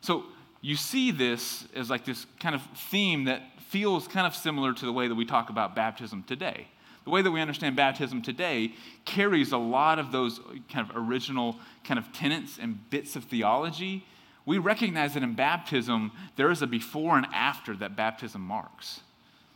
So 0.00 0.24
you 0.60 0.76
see 0.76 1.10
this 1.10 1.66
as 1.74 1.90
like 1.90 2.04
this 2.04 2.26
kind 2.40 2.54
of 2.54 2.62
theme 2.90 3.24
that 3.24 3.42
feels 3.68 4.08
kind 4.08 4.26
of 4.26 4.34
similar 4.34 4.72
to 4.72 4.86
the 4.86 4.92
way 4.92 5.08
that 5.08 5.14
we 5.14 5.24
talk 5.24 5.50
about 5.50 5.74
baptism 5.74 6.22
today. 6.22 6.66
The 7.04 7.10
way 7.10 7.22
that 7.22 7.30
we 7.30 7.40
understand 7.40 7.76
baptism 7.76 8.22
today 8.22 8.74
carries 9.04 9.52
a 9.52 9.58
lot 9.58 9.98
of 9.98 10.12
those 10.12 10.40
kind 10.72 10.88
of 10.88 10.96
original 10.96 11.56
kind 11.84 11.98
of 11.98 12.12
tenets 12.12 12.58
and 12.60 12.88
bits 12.90 13.16
of 13.16 13.24
theology 13.24 14.04
we 14.44 14.58
recognize 14.58 15.14
that 15.14 15.22
in 15.22 15.34
baptism, 15.34 16.12
there 16.36 16.50
is 16.50 16.62
a 16.62 16.66
before 16.66 17.16
and 17.16 17.26
after 17.32 17.76
that 17.76 17.96
baptism 17.96 18.42
marks. 18.42 19.00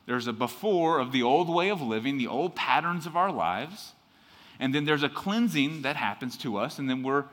There's 0.06 0.28
a 0.28 0.32
before 0.32 1.00
of 1.00 1.10
the 1.10 1.24
old 1.24 1.48
way 1.48 1.70
of 1.70 1.82
living, 1.82 2.18
the 2.18 2.28
old 2.28 2.54
patterns 2.54 3.06
of 3.06 3.16
our 3.16 3.32
lives, 3.32 3.92
and 4.60 4.74
then 4.74 4.84
there's 4.84 5.02
a 5.02 5.08
cleansing 5.08 5.82
that 5.82 5.96
happens 5.96 6.36
to 6.38 6.56
us, 6.56 6.78
and 6.78 6.88
then 6.88 7.02
we're, 7.02 7.24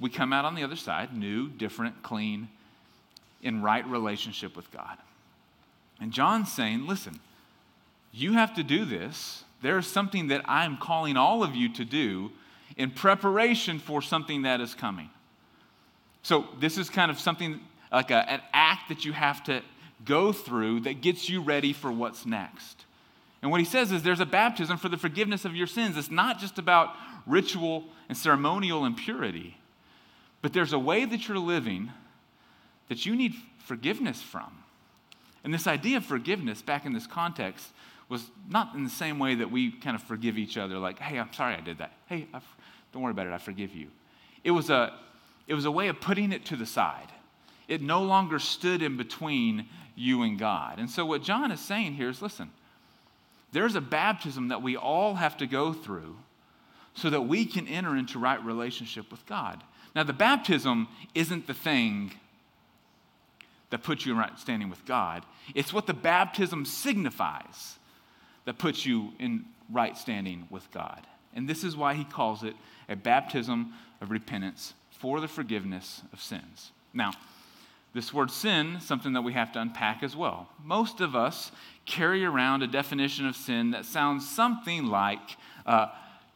we 0.00 0.08
come 0.08 0.32
out 0.32 0.44
on 0.44 0.54
the 0.54 0.62
other 0.62 0.76
side, 0.76 1.16
new, 1.16 1.48
different, 1.48 2.02
clean, 2.02 2.48
in 3.42 3.60
right 3.60 3.86
relationship 3.86 4.56
with 4.56 4.70
God. 4.70 4.96
And 6.00 6.12
John's 6.12 6.52
saying, 6.52 6.86
listen, 6.86 7.18
you 8.12 8.34
have 8.34 8.54
to 8.54 8.62
do 8.62 8.84
this. 8.84 9.42
There's 9.62 9.86
something 9.86 10.28
that 10.28 10.42
I'm 10.44 10.76
calling 10.76 11.16
all 11.16 11.42
of 11.42 11.54
you 11.54 11.72
to 11.74 11.84
do 11.84 12.30
in 12.76 12.90
preparation 12.90 13.78
for 13.78 14.02
something 14.02 14.42
that 14.42 14.60
is 14.60 14.74
coming. 14.74 15.10
So, 16.22 16.46
this 16.60 16.78
is 16.78 16.88
kind 16.88 17.10
of 17.10 17.18
something 17.18 17.60
like 17.90 18.10
a, 18.10 18.30
an 18.30 18.40
act 18.52 18.88
that 18.88 19.04
you 19.04 19.12
have 19.12 19.42
to 19.44 19.62
go 20.04 20.32
through 20.32 20.80
that 20.80 21.00
gets 21.00 21.28
you 21.28 21.40
ready 21.40 21.72
for 21.72 21.90
what's 21.92 22.26
next. 22.26 22.84
And 23.40 23.50
what 23.50 23.60
he 23.60 23.66
says 23.66 23.90
is 23.92 24.02
there's 24.02 24.20
a 24.20 24.26
baptism 24.26 24.78
for 24.78 24.88
the 24.88 24.96
forgiveness 24.96 25.44
of 25.44 25.54
your 25.54 25.66
sins. 25.66 25.96
It's 25.96 26.10
not 26.10 26.38
just 26.38 26.58
about 26.58 26.94
ritual 27.26 27.84
and 28.08 28.16
ceremonial 28.16 28.84
impurity, 28.84 29.58
but 30.40 30.52
there's 30.52 30.72
a 30.72 30.78
way 30.78 31.04
that 31.04 31.28
you're 31.28 31.38
living 31.38 31.90
that 32.88 33.04
you 33.04 33.16
need 33.16 33.34
forgiveness 33.58 34.22
from. 34.22 34.52
And 35.44 35.52
this 35.52 35.66
idea 35.66 35.96
of 35.96 36.04
forgiveness, 36.04 36.62
back 36.62 36.86
in 36.86 36.92
this 36.92 37.06
context, 37.06 37.66
was 38.12 38.30
not 38.46 38.74
in 38.74 38.84
the 38.84 38.90
same 38.90 39.18
way 39.18 39.36
that 39.36 39.50
we 39.50 39.72
kind 39.72 39.96
of 39.96 40.02
forgive 40.02 40.36
each 40.36 40.58
other, 40.58 40.76
like, 40.76 40.98
hey, 40.98 41.18
I'm 41.18 41.32
sorry 41.32 41.54
I 41.54 41.60
did 41.60 41.78
that. 41.78 41.92
Hey, 42.06 42.28
don't 42.92 43.02
worry 43.02 43.10
about 43.10 43.26
it, 43.26 43.32
I 43.32 43.38
forgive 43.38 43.74
you. 43.74 43.88
It 44.44 44.50
was, 44.50 44.68
a, 44.68 44.92
it 45.48 45.54
was 45.54 45.64
a 45.64 45.70
way 45.70 45.88
of 45.88 45.98
putting 45.98 46.30
it 46.30 46.44
to 46.46 46.56
the 46.56 46.66
side. 46.66 47.08
It 47.68 47.80
no 47.80 48.02
longer 48.02 48.38
stood 48.38 48.82
in 48.82 48.98
between 48.98 49.66
you 49.96 50.22
and 50.22 50.38
God. 50.38 50.78
And 50.78 50.90
so, 50.90 51.06
what 51.06 51.22
John 51.22 51.50
is 51.50 51.60
saying 51.60 51.94
here 51.94 52.10
is 52.10 52.20
listen, 52.20 52.50
there's 53.52 53.76
a 53.76 53.80
baptism 53.80 54.48
that 54.48 54.60
we 54.60 54.76
all 54.76 55.14
have 55.14 55.38
to 55.38 55.46
go 55.46 55.72
through 55.72 56.16
so 56.94 57.08
that 57.08 57.22
we 57.22 57.46
can 57.46 57.66
enter 57.66 57.96
into 57.96 58.18
right 58.18 58.42
relationship 58.44 59.10
with 59.10 59.24
God. 59.24 59.62
Now, 59.96 60.02
the 60.02 60.12
baptism 60.12 60.88
isn't 61.14 61.46
the 61.46 61.54
thing 61.54 62.12
that 63.70 63.82
puts 63.82 64.04
you 64.04 64.12
in 64.12 64.18
right 64.18 64.38
standing 64.38 64.68
with 64.68 64.84
God, 64.84 65.24
it's 65.54 65.72
what 65.72 65.86
the 65.86 65.94
baptism 65.94 66.66
signifies 66.66 67.78
that 68.44 68.58
puts 68.58 68.84
you 68.84 69.12
in 69.18 69.44
right 69.70 69.96
standing 69.96 70.46
with 70.50 70.70
God. 70.70 71.06
And 71.34 71.48
this 71.48 71.64
is 71.64 71.76
why 71.76 71.94
he 71.94 72.04
calls 72.04 72.42
it 72.42 72.54
a 72.88 72.96
baptism 72.96 73.72
of 74.00 74.10
repentance 74.10 74.74
for 74.90 75.20
the 75.20 75.28
forgiveness 75.28 76.02
of 76.12 76.20
sins. 76.20 76.72
Now, 76.92 77.12
this 77.94 78.12
word 78.12 78.30
sin, 78.30 78.78
something 78.80 79.12
that 79.12 79.22
we 79.22 79.32
have 79.32 79.52
to 79.52 79.60
unpack 79.60 80.02
as 80.02 80.16
well. 80.16 80.48
Most 80.64 81.00
of 81.00 81.14
us 81.14 81.52
carry 81.84 82.24
around 82.24 82.62
a 82.62 82.66
definition 82.66 83.26
of 83.26 83.36
sin 83.36 83.72
that 83.72 83.84
sounds 83.84 84.28
something 84.28 84.86
like 84.86 85.36
uh, 85.66 85.88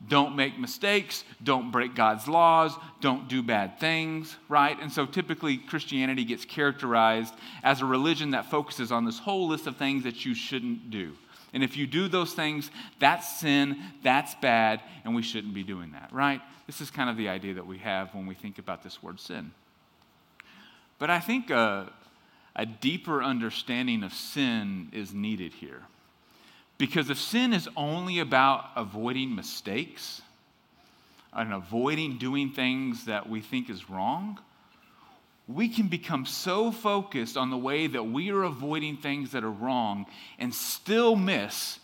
don't 0.08 0.36
make 0.36 0.58
mistakes, 0.58 1.25
don't 1.42 1.70
break 1.70 1.94
God's 1.94 2.28
laws, 2.28 2.76
don't 3.00 3.28
do 3.28 3.42
bad 3.42 3.80
things, 3.80 4.36
right? 4.48 4.78
And 4.80 4.92
so 4.92 5.06
typically 5.06 5.56
Christianity 5.56 6.25
gets 6.25 6.44
characterized 6.44 7.34
as 7.62 7.80
a 7.80 7.86
religion 7.86 8.32
that 8.32 8.50
focuses 8.50 8.92
on 8.92 9.06
this 9.06 9.18
whole 9.18 9.48
list 9.48 9.66
of 9.66 9.76
things 9.76 10.04
that 10.04 10.25
you 10.25 10.34
shouldn't 10.34 10.90
do. 10.90 11.12
And 11.53 11.62
if 11.62 11.76
you 11.76 11.87
do 11.87 12.09
those 12.09 12.33
things, 12.35 12.71
that's 12.99 13.41
sin, 13.41 13.79
that's 14.03 14.35
bad, 14.37 14.83
and 15.05 15.15
we 15.15 15.23
shouldn't 15.23 15.55
be 15.55 15.62
doing 15.62 15.93
that, 15.93 16.12
right? 16.12 16.41
This 16.67 16.81
is 16.81 16.91
kind 16.91 17.09
of 17.09 17.17
the 17.17 17.29
idea 17.29 17.55
that 17.55 17.67
we 17.67 17.79
have 17.79 18.15
when 18.15 18.26
we 18.26 18.35
think 18.35 18.59
about 18.59 18.83
this 18.83 19.03
word 19.03 19.21
sin. 19.21 19.53
But 20.99 21.11
I 21.11 21.21
think 21.21 21.50
a, 21.50 21.93
a 22.55 22.67
deeper 22.67 23.23
understanding 23.23 24.03
of 24.03 24.12
sin 24.12 24.88
is 24.93 25.12
needed 25.12 25.53
here. 25.53 25.83
Because 26.79 27.09
if 27.09 27.19
sin 27.19 27.53
is 27.53 27.69
only 27.76 28.19
about 28.19 28.67
avoiding 28.76 29.35
mistakes 29.35 30.21
and 31.33 31.53
avoiding 31.53 32.19
doing 32.19 32.50
things 32.50 33.07
that 33.07 33.29
we 33.29 33.41
think 33.41 33.71
is 33.71 33.88
wrong, 33.88 34.38
we 35.49 35.69
can 35.69 35.87
become 35.87 36.26
so 36.26 36.73
focused 36.73 37.37
on 37.37 37.50
the 37.50 37.57
way 37.57 37.87
that 37.87 38.03
we 38.03 38.31
are 38.31 38.43
avoiding 38.43 38.97
things 38.97 39.33
that 39.33 39.45
are 39.45 39.50
wrong 39.50 40.07
and 40.38 40.53
still 40.53 41.15
miss 41.15 41.79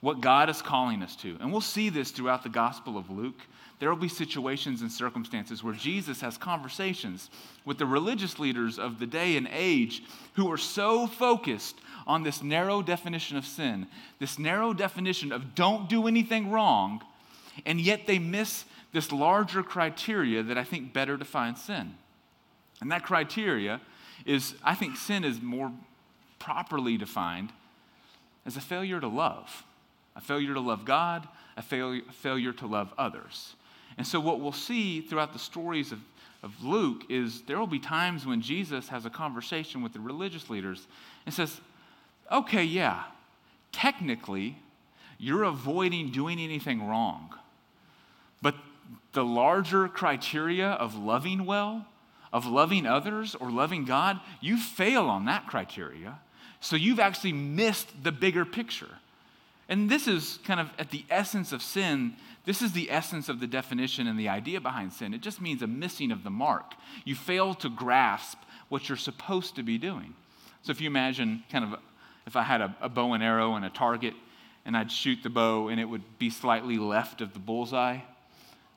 what 0.00 0.20
God 0.20 0.50
is 0.50 0.62
calling 0.62 1.02
us 1.02 1.16
to. 1.16 1.36
And 1.40 1.50
we'll 1.50 1.60
see 1.60 1.88
this 1.88 2.10
throughout 2.10 2.42
the 2.42 2.48
Gospel 2.48 2.98
of 2.98 3.10
Luke. 3.10 3.40
There 3.78 3.88
will 3.88 3.96
be 3.96 4.08
situations 4.08 4.82
and 4.82 4.92
circumstances 4.92 5.64
where 5.64 5.74
Jesus 5.74 6.20
has 6.20 6.36
conversations 6.36 7.30
with 7.64 7.78
the 7.78 7.86
religious 7.86 8.38
leaders 8.38 8.78
of 8.78 8.98
the 8.98 9.06
day 9.06 9.38
and 9.38 9.48
age 9.50 10.02
who 10.34 10.52
are 10.52 10.58
so 10.58 11.06
focused 11.06 11.76
on 12.06 12.22
this 12.22 12.42
narrow 12.42 12.82
definition 12.82 13.38
of 13.38 13.46
sin, 13.46 13.86
this 14.18 14.38
narrow 14.38 14.74
definition 14.74 15.32
of 15.32 15.54
don't 15.54 15.88
do 15.88 16.06
anything 16.06 16.50
wrong, 16.50 17.02
and 17.64 17.80
yet 17.80 18.06
they 18.06 18.18
miss 18.18 18.64
this 18.92 19.12
larger 19.12 19.62
criteria 19.62 20.42
that 20.42 20.58
I 20.58 20.64
think 20.64 20.92
better 20.92 21.16
defines 21.16 21.62
sin. 21.62 21.94
And 22.80 22.90
that 22.92 23.02
criteria 23.02 23.80
is, 24.24 24.54
I 24.62 24.74
think 24.74 24.96
sin 24.96 25.24
is 25.24 25.40
more 25.40 25.72
properly 26.38 26.96
defined 26.96 27.52
as 28.46 28.56
a 28.56 28.60
failure 28.60 29.00
to 29.00 29.08
love, 29.08 29.64
a 30.16 30.20
failure 30.20 30.54
to 30.54 30.60
love 30.60 30.84
God, 30.84 31.28
a 31.56 31.62
failure, 31.62 32.02
a 32.08 32.12
failure 32.12 32.52
to 32.54 32.66
love 32.66 32.92
others. 32.96 33.54
And 33.98 34.06
so, 34.06 34.18
what 34.18 34.40
we'll 34.40 34.52
see 34.52 35.00
throughout 35.00 35.32
the 35.32 35.38
stories 35.38 35.92
of, 35.92 36.00
of 36.42 36.64
Luke 36.64 37.04
is 37.10 37.42
there 37.42 37.58
will 37.58 37.66
be 37.66 37.78
times 37.78 38.26
when 38.26 38.40
Jesus 38.40 38.88
has 38.88 39.04
a 39.04 39.10
conversation 39.10 39.82
with 39.82 39.92
the 39.92 40.00
religious 40.00 40.48
leaders 40.48 40.86
and 41.26 41.34
says, 41.34 41.60
Okay, 42.32 42.64
yeah, 42.64 43.04
technically, 43.72 44.56
you're 45.18 45.44
avoiding 45.44 46.10
doing 46.10 46.40
anything 46.40 46.86
wrong. 46.86 47.34
But 48.40 48.54
the 49.12 49.24
larger 49.24 49.88
criteria 49.88 50.70
of 50.70 50.96
loving 50.96 51.44
well, 51.44 51.86
of 52.32 52.46
loving 52.46 52.86
others 52.86 53.34
or 53.34 53.50
loving 53.50 53.84
God, 53.84 54.20
you 54.40 54.56
fail 54.56 55.04
on 55.04 55.24
that 55.24 55.46
criteria. 55.46 56.18
So 56.60 56.76
you've 56.76 57.00
actually 57.00 57.32
missed 57.32 58.02
the 58.02 58.12
bigger 58.12 58.44
picture. 58.44 58.98
And 59.68 59.88
this 59.88 60.06
is 60.06 60.38
kind 60.44 60.60
of 60.60 60.70
at 60.78 60.90
the 60.90 61.04
essence 61.10 61.52
of 61.52 61.62
sin. 61.62 62.14
This 62.44 62.60
is 62.60 62.72
the 62.72 62.90
essence 62.90 63.28
of 63.28 63.40
the 63.40 63.46
definition 63.46 64.06
and 64.06 64.18
the 64.18 64.28
idea 64.28 64.60
behind 64.60 64.92
sin. 64.92 65.14
It 65.14 65.20
just 65.20 65.40
means 65.40 65.62
a 65.62 65.66
missing 65.66 66.10
of 66.10 66.24
the 66.24 66.30
mark. 66.30 66.74
You 67.04 67.14
fail 67.14 67.54
to 67.54 67.68
grasp 67.68 68.38
what 68.68 68.88
you're 68.88 68.98
supposed 68.98 69.56
to 69.56 69.62
be 69.62 69.78
doing. 69.78 70.14
So 70.62 70.72
if 70.72 70.80
you 70.80 70.88
imagine 70.88 71.44
kind 71.50 71.64
of 71.64 71.80
if 72.26 72.36
I 72.36 72.42
had 72.42 72.60
a, 72.60 72.76
a 72.80 72.88
bow 72.88 73.14
and 73.14 73.22
arrow 73.22 73.54
and 73.54 73.64
a 73.64 73.70
target 73.70 74.14
and 74.64 74.76
I'd 74.76 74.92
shoot 74.92 75.22
the 75.22 75.30
bow 75.30 75.68
and 75.68 75.80
it 75.80 75.86
would 75.86 76.18
be 76.18 76.30
slightly 76.30 76.76
left 76.76 77.20
of 77.20 77.32
the 77.32 77.38
bullseye, 77.38 78.00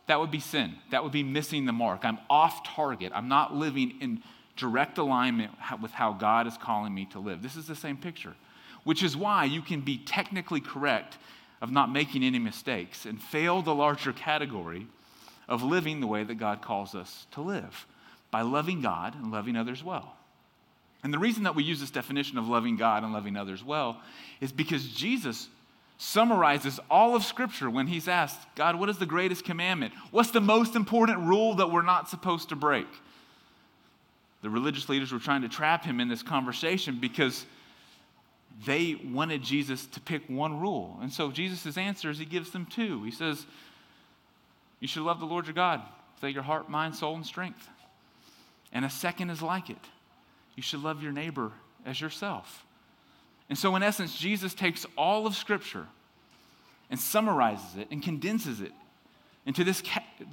that 0.08 0.20
would 0.20 0.32
be 0.32 0.40
sin. 0.40 0.76
That 0.92 1.04
would 1.04 1.12
be 1.12 1.24
missing 1.24 1.66
the 1.66 1.72
mark. 1.72 2.02
I'm 2.04 2.20
off 2.30 2.64
target. 2.64 3.12
I'm 3.16 3.30
not 3.30 3.56
living 3.56 3.94
in 4.02 4.22
direct 4.56 4.98
alignment 4.98 5.52
with 5.82 5.92
how 5.92 6.14
God 6.14 6.46
is 6.48 6.58
calling 6.58 6.94
me 6.94 7.06
to 7.12 7.20
live. 7.20 7.42
This 7.42 7.56
is 7.56 7.68
the 7.68 7.76
same 7.76 7.98
picture, 7.98 8.36
which 8.84 9.02
is 9.02 9.16
why 9.16 9.46
you 9.46 9.62
can 9.62 9.82
be 9.82 9.98
technically 9.98 10.60
correct 10.60 11.18
of 11.62 11.72
not 11.72 11.92
making 11.92 12.24
any 12.24 12.40
mistakes 12.40 13.06
and 13.06 13.22
fail 13.22 13.62
the 13.62 13.74
larger 13.74 14.12
category 14.12 14.88
of 15.48 15.64
living 15.64 16.02
the 16.02 16.08
way 16.08 16.24
that 16.24 16.36
God 16.36 16.62
calls 16.62 16.94
us 16.94 17.26
to 17.32 17.42
live 17.42 17.88
by 18.32 18.42
loving 18.42 18.82
God 18.82 19.16
and 19.16 19.32
loving 19.32 19.56
others 19.56 19.84
well. 19.84 20.16
And 21.04 21.14
the 21.14 21.20
reason 21.20 21.44
that 21.44 21.56
we 21.56 21.64
use 21.64 21.80
this 21.80 21.92
definition 21.92 22.38
of 22.38 22.48
loving 22.48 22.78
God 22.78 23.04
and 23.04 23.14
loving 23.14 23.36
others 23.36 23.64
well 23.64 24.02
is 24.40 24.52
because 24.52 24.88
Jesus 24.88 25.48
summarizes 26.04 26.82
all 26.92 27.16
of 27.16 27.24
Scripture 27.24 27.70
when 27.70 27.88
he's 27.88 28.10
asked, 28.10 28.38
God, 28.56 28.78
what 28.78 28.90
is 28.90 28.98
the 28.98 29.06
greatest 29.06 29.46
commandment? 29.46 29.94
What's 30.12 30.32
the 30.32 30.42
most 30.42 30.76
important 30.76 31.20
rule 31.20 31.56
that 31.56 31.72
we're 31.72 31.82
not 31.82 32.10
supposed 32.10 32.50
to 32.50 32.58
break? 32.58 32.88
The 34.42 34.50
religious 34.50 34.90
leaders 34.90 35.14
were 35.14 35.20
trying 35.20 35.44
to 35.44 35.50
trap 35.50 35.86
him 35.86 36.02
in 36.02 36.10
this 36.10 36.22
conversation 36.22 37.00
because 37.00 37.46
they 38.66 38.96
wanted 38.96 39.44
Jesus 39.44 39.86
to 39.88 40.02
pick 40.02 40.28
one 40.28 40.60
rule. 40.60 41.00
And 41.02 41.12
so 41.12 41.32
Jesus' 41.32 41.78
answer 41.78 42.10
is 42.10 42.20
he 42.20 42.26
gives 42.26 42.52
them 42.52 42.66
two. 42.66 43.04
He 43.06 43.12
says, 43.12 43.46
You 44.82 44.90
should 44.90 45.04
love 45.04 45.22
the 45.22 45.26
Lord 45.26 45.48
your 45.48 45.54
God 45.54 45.82
with 46.22 46.34
your 46.34 46.44
heart, 46.44 46.70
mind, 46.70 46.96
soul, 46.96 47.16
and 47.16 47.26
strength. 47.26 47.70
And 48.74 48.84
a 48.84 48.90
second 48.90 49.30
is 49.30 49.42
like 49.42 49.70
it. 49.70 49.78
You 50.56 50.64
should 50.64 50.84
love 50.84 51.02
your 51.02 51.14
neighbor 51.14 51.54
as 51.86 52.02
yourself. 52.02 52.66
And 53.54 53.58
so, 53.60 53.76
in 53.76 53.84
essence, 53.84 54.18
Jesus 54.18 54.56
takes 54.56 54.84
all 54.98 55.28
of 55.28 55.36
Scripture 55.36 55.86
and 56.90 57.00
summarizes 57.00 57.78
it 57.78 57.88
and 57.92 58.02
condenses 58.02 58.62
it 58.62 58.72
into 59.46 59.64
this, 59.64 59.84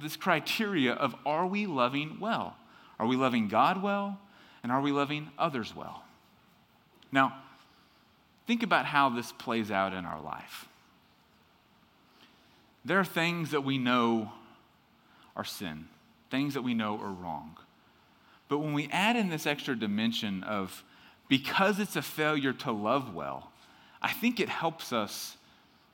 this 0.01 0.15
criteria 0.15 0.93
of 0.93 1.13
are 1.23 1.45
we 1.45 1.67
loving 1.67 2.17
well? 2.19 2.55
Are 2.97 3.05
we 3.05 3.15
loving 3.15 3.47
God 3.47 3.83
well? 3.83 4.17
And 4.63 4.71
are 4.71 4.81
we 4.81 4.91
loving 4.91 5.29
others 5.37 5.75
well? 5.75 6.01
Now, 7.11 7.37
think 8.47 8.63
about 8.63 8.87
how 8.87 9.09
this 9.09 9.31
plays 9.33 9.69
out 9.69 9.93
in 9.93 10.03
our 10.03 10.19
life. 10.19 10.67
There 12.83 12.99
are 12.99 13.05
things 13.05 13.51
that 13.51 13.61
we 13.61 13.77
know 13.77 14.31
are 15.35 15.45
sin, 15.45 15.89
things 16.31 16.55
that 16.55 16.63
we 16.63 16.73
know 16.73 16.99
are 16.99 17.11
wrong. 17.11 17.55
But 18.49 18.61
when 18.61 18.73
we 18.73 18.89
add 18.91 19.15
in 19.15 19.29
this 19.29 19.45
extra 19.45 19.75
dimension 19.75 20.41
of 20.43 20.83
because 21.31 21.79
it's 21.79 21.95
a 21.95 22.01
failure 22.01 22.51
to 22.51 22.73
love 22.73 23.15
well, 23.15 23.51
I 24.01 24.11
think 24.11 24.41
it 24.41 24.49
helps 24.49 24.91
us 24.91 25.37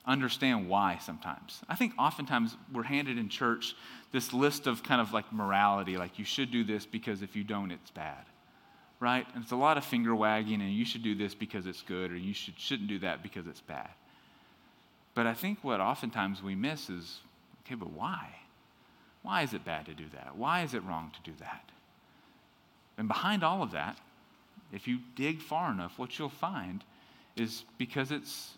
understand 0.03 0.67
why 0.67 0.97
sometimes. 0.99 1.61
I 1.69 1.75
think 1.75 1.93
oftentimes 1.99 2.57
we're 2.73 2.81
handed 2.81 3.19
in 3.19 3.29
church 3.29 3.75
this 4.11 4.33
list 4.33 4.65
of 4.65 4.81
kind 4.81 4.99
of 4.99 5.13
like 5.13 5.31
morality, 5.31 5.95
like 5.95 6.17
you 6.17 6.25
should 6.25 6.49
do 6.49 6.63
this 6.63 6.87
because 6.87 7.21
if 7.21 7.35
you 7.35 7.43
don't, 7.43 7.69
it's 7.69 7.91
bad. 7.91 8.25
Right? 8.99 9.27
And 9.35 9.43
it's 9.43 9.51
a 9.51 9.57
lot 9.57 9.77
of 9.77 9.85
finger 9.85 10.15
wagging, 10.15 10.59
and 10.59 10.73
you 10.73 10.85
should 10.85 11.03
do 11.03 11.13
this 11.13 11.35
because 11.35 11.67
it's 11.67 11.83
good, 11.83 12.11
or 12.11 12.17
you 12.17 12.33
should, 12.33 12.59
shouldn't 12.59 12.89
do 12.89 12.97
that 12.99 13.21
because 13.21 13.45
it's 13.45 13.61
bad. 13.61 13.91
But 15.13 15.27
I 15.27 15.35
think 15.35 15.63
what 15.63 15.79
oftentimes 15.79 16.41
we 16.41 16.55
miss 16.55 16.89
is 16.89 17.19
okay, 17.63 17.75
but 17.75 17.91
why? 17.91 18.27
Why 19.21 19.43
is 19.43 19.53
it 19.53 19.63
bad 19.63 19.85
to 19.85 19.93
do 19.93 20.05
that? 20.15 20.35
Why 20.35 20.63
is 20.63 20.73
it 20.73 20.83
wrong 20.83 21.11
to 21.13 21.31
do 21.31 21.37
that? 21.41 21.69
And 22.97 23.07
behind 23.07 23.43
all 23.43 23.61
of 23.61 23.69
that 23.73 23.99
if 24.71 24.87
you 24.87 24.99
dig 25.15 25.41
far 25.41 25.71
enough, 25.71 25.97
what 25.97 26.17
you'll 26.17 26.29
find 26.29 26.83
is 27.35 27.63
because 27.77 28.11
it's 28.11 28.53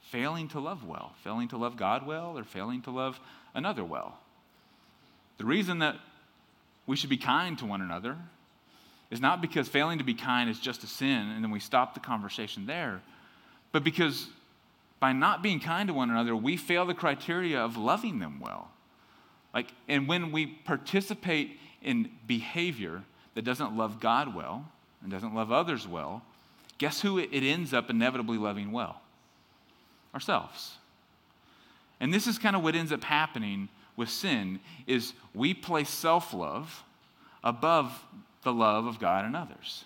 failing 0.00 0.48
to 0.48 0.60
love 0.60 0.84
well, 0.84 1.12
failing 1.22 1.48
to 1.48 1.56
love 1.56 1.76
God 1.76 2.06
well, 2.06 2.38
or 2.38 2.44
failing 2.44 2.82
to 2.82 2.90
love 2.90 3.18
another 3.54 3.84
well. 3.84 4.18
The 5.38 5.44
reason 5.44 5.80
that 5.80 5.96
we 6.86 6.96
should 6.96 7.10
be 7.10 7.16
kind 7.16 7.58
to 7.58 7.66
one 7.66 7.82
another 7.82 8.16
is 9.10 9.20
not 9.20 9.40
because 9.40 9.68
failing 9.68 9.98
to 9.98 10.04
be 10.04 10.14
kind 10.14 10.48
is 10.48 10.58
just 10.58 10.84
a 10.84 10.86
sin 10.86 11.30
and 11.30 11.44
then 11.44 11.50
we 11.50 11.60
stop 11.60 11.94
the 11.94 12.00
conversation 12.00 12.66
there, 12.66 13.02
but 13.72 13.84
because 13.84 14.28
by 14.98 15.12
not 15.12 15.42
being 15.42 15.60
kind 15.60 15.88
to 15.88 15.94
one 15.94 16.10
another, 16.10 16.34
we 16.34 16.56
fail 16.56 16.86
the 16.86 16.94
criteria 16.94 17.60
of 17.60 17.76
loving 17.76 18.18
them 18.18 18.40
well. 18.40 18.70
Like, 19.52 19.72
and 19.88 20.08
when 20.08 20.32
we 20.32 20.46
participate 20.46 21.58
in 21.82 22.10
behavior 22.26 23.02
that 23.34 23.42
doesn't 23.44 23.76
love 23.76 24.00
God 24.00 24.34
well 24.34 24.70
and 25.06 25.12
doesn't 25.12 25.36
love 25.36 25.52
others 25.52 25.86
well, 25.86 26.22
guess 26.78 27.00
who 27.00 27.18
it 27.18 27.28
ends 27.32 27.72
up 27.72 27.90
inevitably 27.90 28.38
loving 28.38 28.72
well? 28.72 29.00
Ourselves. 30.12 30.78
And 32.00 32.12
this 32.12 32.26
is 32.26 32.38
kind 32.38 32.56
of 32.56 32.64
what 32.64 32.74
ends 32.74 32.90
up 32.90 33.04
happening 33.04 33.68
with 33.96 34.10
sin 34.10 34.58
is 34.88 35.12
we 35.32 35.54
place 35.54 35.88
self-love 35.88 36.82
above 37.44 38.04
the 38.42 38.52
love 38.52 38.86
of 38.86 38.98
God 38.98 39.24
and 39.24 39.36
others. 39.36 39.84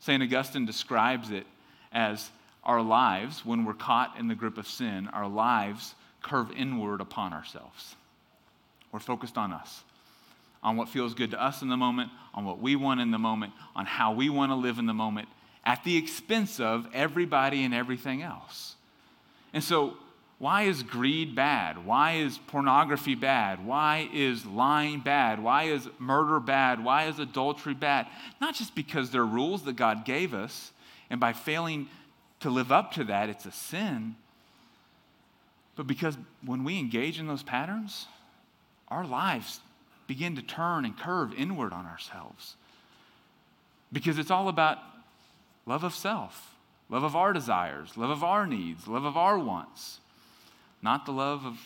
St. 0.00 0.22
Augustine 0.22 0.64
describes 0.64 1.30
it 1.30 1.46
as 1.92 2.30
our 2.64 2.80
lives, 2.80 3.44
when 3.44 3.66
we're 3.66 3.74
caught 3.74 4.18
in 4.18 4.28
the 4.28 4.34
grip 4.34 4.56
of 4.56 4.66
sin, 4.66 5.08
our 5.08 5.28
lives 5.28 5.94
curve 6.22 6.50
inward 6.52 7.02
upon 7.02 7.34
ourselves. 7.34 7.96
We're 8.92 9.00
focused 9.00 9.36
on 9.36 9.52
us, 9.52 9.82
on 10.62 10.76
what 10.76 10.88
feels 10.88 11.14
good 11.14 11.32
to 11.32 11.42
us 11.42 11.62
in 11.62 11.68
the 11.68 11.76
moment, 11.76 12.10
on 12.34 12.44
what 12.44 12.60
we 12.60 12.76
want 12.76 13.00
in 13.00 13.10
the 13.10 13.18
moment, 13.18 13.52
on 13.74 13.84
how 13.84 14.12
we 14.12 14.30
want 14.30 14.50
to 14.50 14.56
live 14.56 14.78
in 14.78 14.86
the 14.86 14.94
moment, 14.94 15.28
at 15.64 15.82
the 15.84 15.96
expense 15.96 16.60
of 16.60 16.86
everybody 16.92 17.64
and 17.64 17.74
everything 17.74 18.22
else. 18.22 18.76
And 19.52 19.62
so, 19.62 19.94
why 20.38 20.62
is 20.62 20.82
greed 20.82 21.36
bad? 21.36 21.86
Why 21.86 22.14
is 22.14 22.36
pornography 22.36 23.14
bad? 23.14 23.64
Why 23.64 24.08
is 24.12 24.44
lying 24.44 24.98
bad? 24.98 25.40
Why 25.40 25.64
is 25.64 25.88
murder 26.00 26.40
bad? 26.40 26.82
Why 26.82 27.04
is 27.04 27.20
adultery 27.20 27.74
bad? 27.74 28.08
Not 28.40 28.56
just 28.56 28.74
because 28.74 29.10
they're 29.10 29.24
rules 29.24 29.62
that 29.64 29.76
God 29.76 30.04
gave 30.04 30.34
us, 30.34 30.72
and 31.10 31.20
by 31.20 31.32
failing 31.32 31.88
to 32.40 32.50
live 32.50 32.72
up 32.72 32.92
to 32.94 33.04
that, 33.04 33.28
it's 33.28 33.46
a 33.46 33.52
sin. 33.52 34.16
But 35.76 35.86
because 35.86 36.18
when 36.44 36.64
we 36.64 36.78
engage 36.78 37.20
in 37.20 37.28
those 37.28 37.44
patterns, 37.44 38.06
our 38.88 39.06
lives 39.06 39.60
begin 40.12 40.36
to 40.36 40.42
turn 40.42 40.84
and 40.84 40.94
curve 40.98 41.32
inward 41.38 41.72
on 41.72 41.86
ourselves. 41.86 42.56
Because 43.90 44.18
it's 44.18 44.30
all 44.30 44.50
about 44.50 44.76
love 45.64 45.84
of 45.84 45.94
self, 45.94 46.54
love 46.90 47.02
of 47.02 47.16
our 47.16 47.32
desires, 47.32 47.96
love 47.96 48.10
of 48.10 48.22
our 48.22 48.46
needs, 48.46 48.86
love 48.86 49.06
of 49.06 49.16
our 49.16 49.38
wants, 49.38 50.00
not 50.82 51.06
the 51.06 51.12
love 51.12 51.46
of 51.46 51.56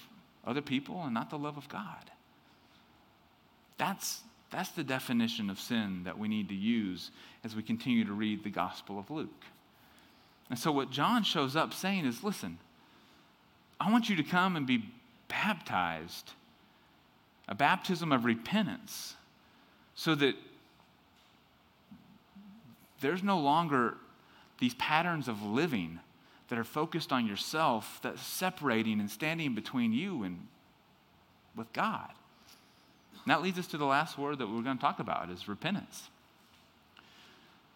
other 0.46 0.62
people 0.62 1.02
and 1.02 1.12
not 1.12 1.28
the 1.28 1.36
love 1.36 1.56
of 1.56 1.68
God. 1.68 2.12
That's, 3.78 4.20
that's 4.52 4.70
the 4.70 4.84
definition 4.84 5.50
of 5.50 5.58
sin 5.58 6.02
that 6.04 6.16
we 6.16 6.28
need 6.28 6.48
to 6.50 6.54
use 6.54 7.10
as 7.42 7.56
we 7.56 7.64
continue 7.64 8.04
to 8.04 8.12
read 8.12 8.44
the 8.44 8.50
Gospel 8.50 8.96
of 8.96 9.10
Luke. 9.10 9.42
And 10.50 10.56
so, 10.56 10.70
what 10.70 10.92
John 10.92 11.24
shows 11.24 11.56
up 11.56 11.74
saying 11.74 12.06
is 12.06 12.22
listen, 12.22 12.58
I 13.80 13.90
want 13.90 14.08
you 14.08 14.14
to 14.14 14.22
come 14.22 14.54
and 14.54 14.68
be 14.68 14.84
baptized, 15.26 16.30
a 17.48 17.54
baptism 17.54 18.12
of 18.12 18.24
repentance, 18.24 19.14
so 19.94 20.14
that 20.14 20.34
there's 23.00 23.22
no 23.22 23.38
longer 23.38 23.94
these 24.58 24.74
patterns 24.74 25.28
of 25.28 25.42
living 25.42 26.00
that 26.48 26.58
are 26.58 26.64
focused 26.64 27.12
on 27.12 27.26
yourself 27.26 27.98
that's 28.02 28.22
separating 28.22 29.00
and 29.00 29.10
standing 29.10 29.54
between 29.54 29.92
you 29.92 30.22
and 30.22 30.46
with 31.56 31.72
God. 31.72 32.10
And 33.24 33.30
that 33.32 33.42
leads 33.42 33.58
us 33.58 33.66
to 33.68 33.78
the 33.78 33.84
last 33.84 34.16
word 34.16 34.38
that 34.38 34.46
we're 34.46 34.62
going 34.62 34.76
to 34.76 34.82
talk 34.82 35.00
about 35.00 35.30
is 35.30 35.48
repentance. 35.48 36.08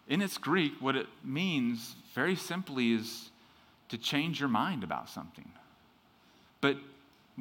In 0.08 0.22
its 0.22 0.38
Greek, 0.38 0.74
what 0.80 0.96
it 0.96 1.06
means 1.24 1.94
very 2.14 2.36
simply 2.36 2.92
is 2.92 3.30
to 3.88 3.98
change 3.98 4.40
your 4.40 4.48
mind 4.48 4.84
about 4.84 5.08
something. 5.08 5.50
But 6.60 6.76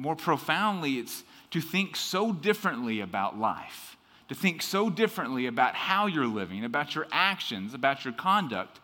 more 0.00 0.16
profoundly, 0.16 0.98
it's 0.98 1.24
to 1.50 1.60
think 1.60 1.94
so 1.94 2.32
differently 2.32 3.00
about 3.00 3.38
life, 3.38 3.98
to 4.28 4.34
think 4.34 4.62
so 4.62 4.88
differently 4.88 5.44
about 5.46 5.74
how 5.74 6.06
you're 6.06 6.26
living, 6.26 6.64
about 6.64 6.94
your 6.94 7.06
actions, 7.12 7.74
about 7.74 8.02
your 8.02 8.14
conduct, 8.14 8.80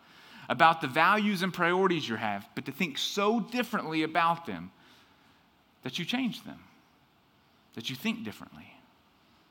about 0.47 0.79
the 0.79 0.87
values 0.87 1.41
and 1.41 1.51
priorities 1.51 2.07
you 2.07 2.15
have, 2.17 2.47
but 2.53 2.65
to 2.65 2.71
think 2.71 2.99
so 2.99 3.39
differently 3.39 4.03
about 4.03 4.45
them 4.45 4.69
that 5.81 5.97
you 5.97 6.05
change 6.05 6.43
them, 6.43 6.59
that 7.73 7.89
you 7.89 7.95
think 7.95 8.23
differently, 8.23 8.71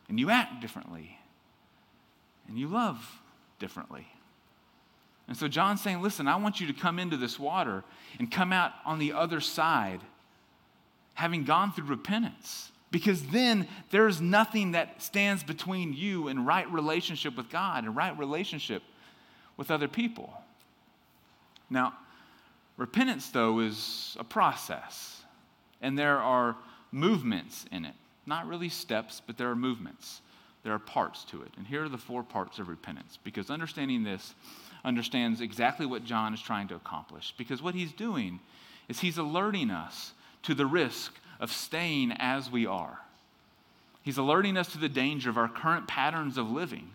and 0.08 0.20
you 0.20 0.30
act 0.30 0.60
differently, 0.60 1.18
and 2.46 2.56
you 2.56 2.68
love 2.68 3.20
differently. 3.58 4.06
And 5.26 5.36
so 5.36 5.48
John's 5.48 5.80
saying, 5.80 6.00
listen, 6.00 6.28
I 6.28 6.36
want 6.36 6.60
you 6.60 6.68
to 6.68 6.72
come 6.72 7.00
into 7.00 7.16
this 7.16 7.40
water 7.40 7.82
and 8.20 8.30
come 8.30 8.52
out 8.52 8.70
on 8.84 9.00
the 9.00 9.12
other 9.12 9.40
side 9.40 10.00
having 11.16 11.44
gone 11.44 11.72
through 11.72 11.86
repentance. 11.86 12.70
Because 12.92 13.24
then 13.24 13.66
there's 13.90 14.20
nothing 14.20 14.72
that 14.72 15.02
stands 15.02 15.42
between 15.42 15.92
you 15.92 16.28
and 16.28 16.46
right 16.46 16.70
relationship 16.70 17.36
with 17.36 17.50
God 17.50 17.84
and 17.84 17.96
right 17.96 18.16
relationship 18.16 18.82
with 19.56 19.70
other 19.70 19.88
people. 19.88 20.32
Now, 21.68 21.94
repentance, 22.76 23.28
though, 23.30 23.58
is 23.58 24.16
a 24.20 24.24
process, 24.24 25.22
and 25.82 25.98
there 25.98 26.18
are 26.18 26.56
movements 26.92 27.64
in 27.72 27.84
it. 27.84 27.94
Not 28.24 28.46
really 28.46 28.68
steps, 28.68 29.20
but 29.26 29.36
there 29.36 29.50
are 29.50 29.56
movements. 29.56 30.20
There 30.62 30.72
are 30.72 30.78
parts 30.78 31.24
to 31.24 31.42
it. 31.42 31.52
And 31.56 31.66
here 31.66 31.84
are 31.84 31.88
the 31.88 31.98
four 31.98 32.22
parts 32.22 32.58
of 32.58 32.68
repentance. 32.68 33.18
Because 33.22 33.50
understanding 33.50 34.04
this, 34.04 34.34
understands 34.84 35.40
exactly 35.40 35.86
what 35.86 36.04
John 36.04 36.34
is 36.34 36.42
trying 36.42 36.68
to 36.68 36.74
accomplish. 36.74 37.34
Because 37.36 37.62
what 37.62 37.74
he's 37.74 37.92
doing 37.92 38.40
is 38.88 39.00
he's 39.00 39.18
alerting 39.18 39.70
us 39.70 40.12
to 40.42 40.54
the 40.54 40.66
risk 40.66 41.12
of 41.40 41.52
staying 41.52 42.12
as 42.18 42.50
we 42.50 42.66
are. 42.66 43.00
He's 44.02 44.18
alerting 44.18 44.56
us 44.56 44.70
to 44.72 44.78
the 44.78 44.88
danger 44.88 45.28
of 45.30 45.36
our 45.36 45.48
current 45.48 45.88
patterns 45.88 46.38
of 46.38 46.50
living. 46.50 46.90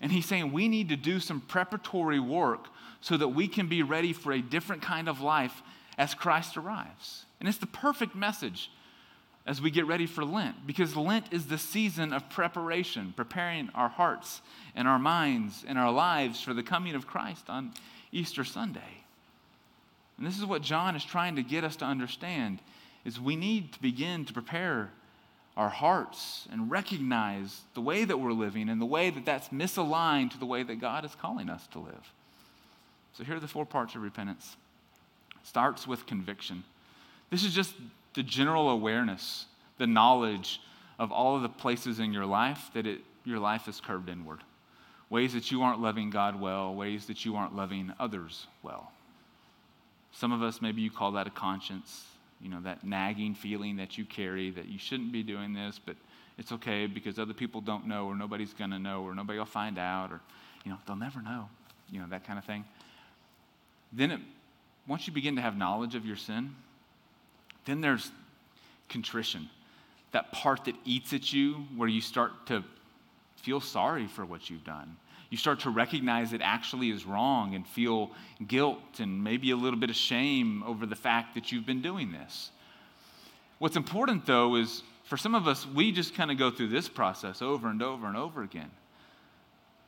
And 0.00 0.10
he's 0.10 0.26
saying 0.26 0.52
we 0.52 0.66
need 0.66 0.88
to 0.88 0.96
do 0.96 1.20
some 1.20 1.40
preparatory 1.40 2.18
work 2.18 2.66
so 3.00 3.16
that 3.16 3.28
we 3.28 3.46
can 3.46 3.68
be 3.68 3.82
ready 3.82 4.12
for 4.12 4.32
a 4.32 4.42
different 4.42 4.82
kind 4.82 5.08
of 5.08 5.20
life 5.20 5.62
as 5.96 6.14
Christ 6.14 6.56
arrives. 6.56 7.24
And 7.38 7.48
it's 7.48 7.58
the 7.58 7.66
perfect 7.66 8.16
message 8.16 8.70
as 9.46 9.60
we 9.60 9.70
get 9.70 9.86
ready 9.86 10.06
for 10.06 10.24
Lent, 10.24 10.66
because 10.66 10.96
Lent 10.96 11.32
is 11.32 11.46
the 11.46 11.58
season 11.58 12.12
of 12.12 12.28
preparation, 12.30 13.12
preparing 13.16 13.70
our 13.74 13.88
hearts 13.88 14.40
and 14.74 14.86
our 14.86 14.98
minds 14.98 15.64
and 15.66 15.78
our 15.78 15.90
lives 15.90 16.40
for 16.40 16.54
the 16.54 16.62
coming 16.62 16.94
of 16.94 17.06
Christ 17.06 17.48
on 17.48 17.72
Easter 18.12 18.44
Sunday. 18.44 19.01
And 20.18 20.26
this 20.26 20.38
is 20.38 20.44
what 20.44 20.62
John 20.62 20.96
is 20.96 21.04
trying 21.04 21.36
to 21.36 21.42
get 21.42 21.64
us 21.64 21.76
to 21.76 21.84
understand 21.84 22.60
is 23.04 23.20
we 23.20 23.36
need 23.36 23.72
to 23.72 23.82
begin 23.82 24.24
to 24.24 24.32
prepare 24.32 24.90
our 25.56 25.68
hearts 25.68 26.48
and 26.50 26.70
recognize 26.70 27.60
the 27.74 27.80
way 27.80 28.04
that 28.04 28.18
we're 28.18 28.32
living 28.32 28.68
and 28.68 28.80
the 28.80 28.86
way 28.86 29.10
that 29.10 29.24
that's 29.24 29.48
misaligned 29.48 30.30
to 30.30 30.38
the 30.38 30.46
way 30.46 30.62
that 30.62 30.80
God 30.80 31.04
is 31.04 31.14
calling 31.14 31.50
us 31.50 31.66
to 31.68 31.78
live. 31.78 32.12
So 33.12 33.24
here 33.24 33.36
are 33.36 33.40
the 33.40 33.48
four 33.48 33.66
parts 33.66 33.94
of 33.94 34.02
repentance. 34.02 34.56
It 35.34 35.46
starts 35.46 35.86
with 35.86 36.06
conviction. 36.06 36.64
This 37.30 37.44
is 37.44 37.52
just 37.52 37.74
the 38.14 38.22
general 38.22 38.70
awareness, 38.70 39.46
the 39.78 39.86
knowledge 39.86 40.60
of 40.98 41.12
all 41.12 41.36
of 41.36 41.42
the 41.42 41.48
places 41.48 41.98
in 41.98 42.12
your 42.12 42.26
life 42.26 42.70
that 42.74 42.86
it, 42.86 43.00
your 43.24 43.38
life 43.38 43.68
is 43.68 43.80
curved 43.80 44.08
inward. 44.08 44.40
Ways 45.10 45.34
that 45.34 45.50
you 45.50 45.62
aren't 45.62 45.80
loving 45.80 46.08
God 46.08 46.40
well, 46.40 46.74
ways 46.74 47.06
that 47.06 47.24
you 47.24 47.36
aren't 47.36 47.54
loving 47.54 47.92
others 48.00 48.46
well. 48.62 48.92
Some 50.12 50.32
of 50.32 50.42
us, 50.42 50.60
maybe 50.62 50.82
you 50.82 50.90
call 50.90 51.12
that 51.12 51.26
a 51.26 51.30
conscience, 51.30 52.06
you 52.40 52.48
know, 52.48 52.60
that 52.60 52.84
nagging 52.84 53.34
feeling 53.34 53.76
that 53.76 53.96
you 53.96 54.04
carry 54.04 54.50
that 54.50 54.66
you 54.66 54.78
shouldn't 54.78 55.12
be 55.12 55.22
doing 55.22 55.54
this, 55.54 55.80
but 55.84 55.96
it's 56.38 56.52
okay 56.52 56.86
because 56.86 57.18
other 57.18 57.34
people 57.34 57.60
don't 57.60 57.86
know 57.86 58.06
or 58.06 58.14
nobody's 58.14 58.52
going 58.52 58.70
to 58.70 58.78
know 58.78 59.02
or 59.02 59.14
nobody 59.14 59.38
will 59.38 59.46
find 59.46 59.78
out 59.78 60.12
or, 60.12 60.20
you 60.64 60.70
know, 60.70 60.78
they'll 60.86 60.96
never 60.96 61.22
know, 61.22 61.48
you 61.90 62.00
know, 62.00 62.06
that 62.08 62.26
kind 62.26 62.38
of 62.38 62.44
thing. 62.44 62.64
Then 63.92 64.10
it, 64.10 64.20
once 64.86 65.06
you 65.06 65.12
begin 65.12 65.36
to 65.36 65.42
have 65.42 65.56
knowledge 65.56 65.94
of 65.94 66.04
your 66.04 66.16
sin, 66.16 66.54
then 67.64 67.80
there's 67.80 68.10
contrition, 68.88 69.48
that 70.12 70.32
part 70.32 70.64
that 70.64 70.74
eats 70.84 71.12
at 71.12 71.32
you 71.32 71.66
where 71.76 71.88
you 71.88 72.00
start 72.00 72.46
to 72.46 72.64
feel 73.36 73.60
sorry 73.60 74.06
for 74.06 74.24
what 74.24 74.50
you've 74.50 74.64
done. 74.64 74.96
You 75.32 75.38
start 75.38 75.60
to 75.60 75.70
recognize 75.70 76.34
it 76.34 76.42
actually 76.44 76.90
is 76.90 77.06
wrong 77.06 77.54
and 77.54 77.66
feel 77.66 78.10
guilt 78.46 79.00
and 79.00 79.24
maybe 79.24 79.50
a 79.50 79.56
little 79.56 79.78
bit 79.78 79.88
of 79.88 79.96
shame 79.96 80.62
over 80.64 80.84
the 80.84 80.94
fact 80.94 81.34
that 81.36 81.50
you've 81.50 81.64
been 81.64 81.80
doing 81.80 82.12
this. 82.12 82.50
What's 83.58 83.76
important 83.76 84.26
though 84.26 84.56
is 84.56 84.82
for 85.04 85.16
some 85.16 85.34
of 85.34 85.48
us, 85.48 85.66
we 85.66 85.90
just 85.90 86.14
kind 86.14 86.30
of 86.30 86.36
go 86.36 86.50
through 86.50 86.68
this 86.68 86.86
process 86.86 87.40
over 87.40 87.70
and 87.70 87.82
over 87.82 88.06
and 88.06 88.14
over 88.14 88.42
again. 88.42 88.70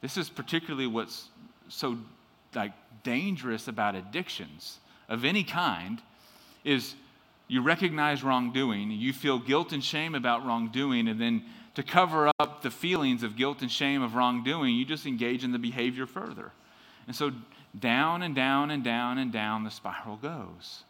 This 0.01 0.17
is 0.17 0.31
particularly 0.31 0.87
what's 0.87 1.29
so 1.69 1.99
like 2.55 2.73
dangerous 3.03 3.69
about 3.69 3.95
addictions 3.97 4.79
of 5.11 5.27
any 5.27 5.45
kind 5.45 6.01
is 6.65 6.95
you 7.49 7.61
recognize 7.61 8.25
wrongdoing, 8.25 8.91
you 8.91 9.13
feel 9.13 9.39
guilt 9.39 9.75
and 9.75 9.85
shame 9.85 10.15
about 10.15 10.47
wrongdoing, 10.47 11.07
and 11.07 11.21
then 11.21 11.45
to 11.75 11.83
cover 11.83 12.31
up 12.39 12.63
the 12.63 12.71
feelings 12.71 13.23
of 13.23 13.37
guilt 13.37 13.63
and 13.63 13.71
shame 13.71 14.03
of 14.03 14.15
wrongdoing, 14.15 14.75
you 14.75 14.85
just 14.85 15.07
engage 15.07 15.45
in 15.45 15.53
the 15.53 15.59
behavior 15.59 16.07
further. 16.07 16.53
And 17.07 17.15
so 17.15 17.33
down 17.79 18.23
and 18.23 18.35
down 18.35 18.71
and 18.71 18.85
down 18.85 19.19
and 19.19 19.33
down 19.33 19.65
the 19.65 19.71
spiral 19.71 20.17
goes. 20.17 20.85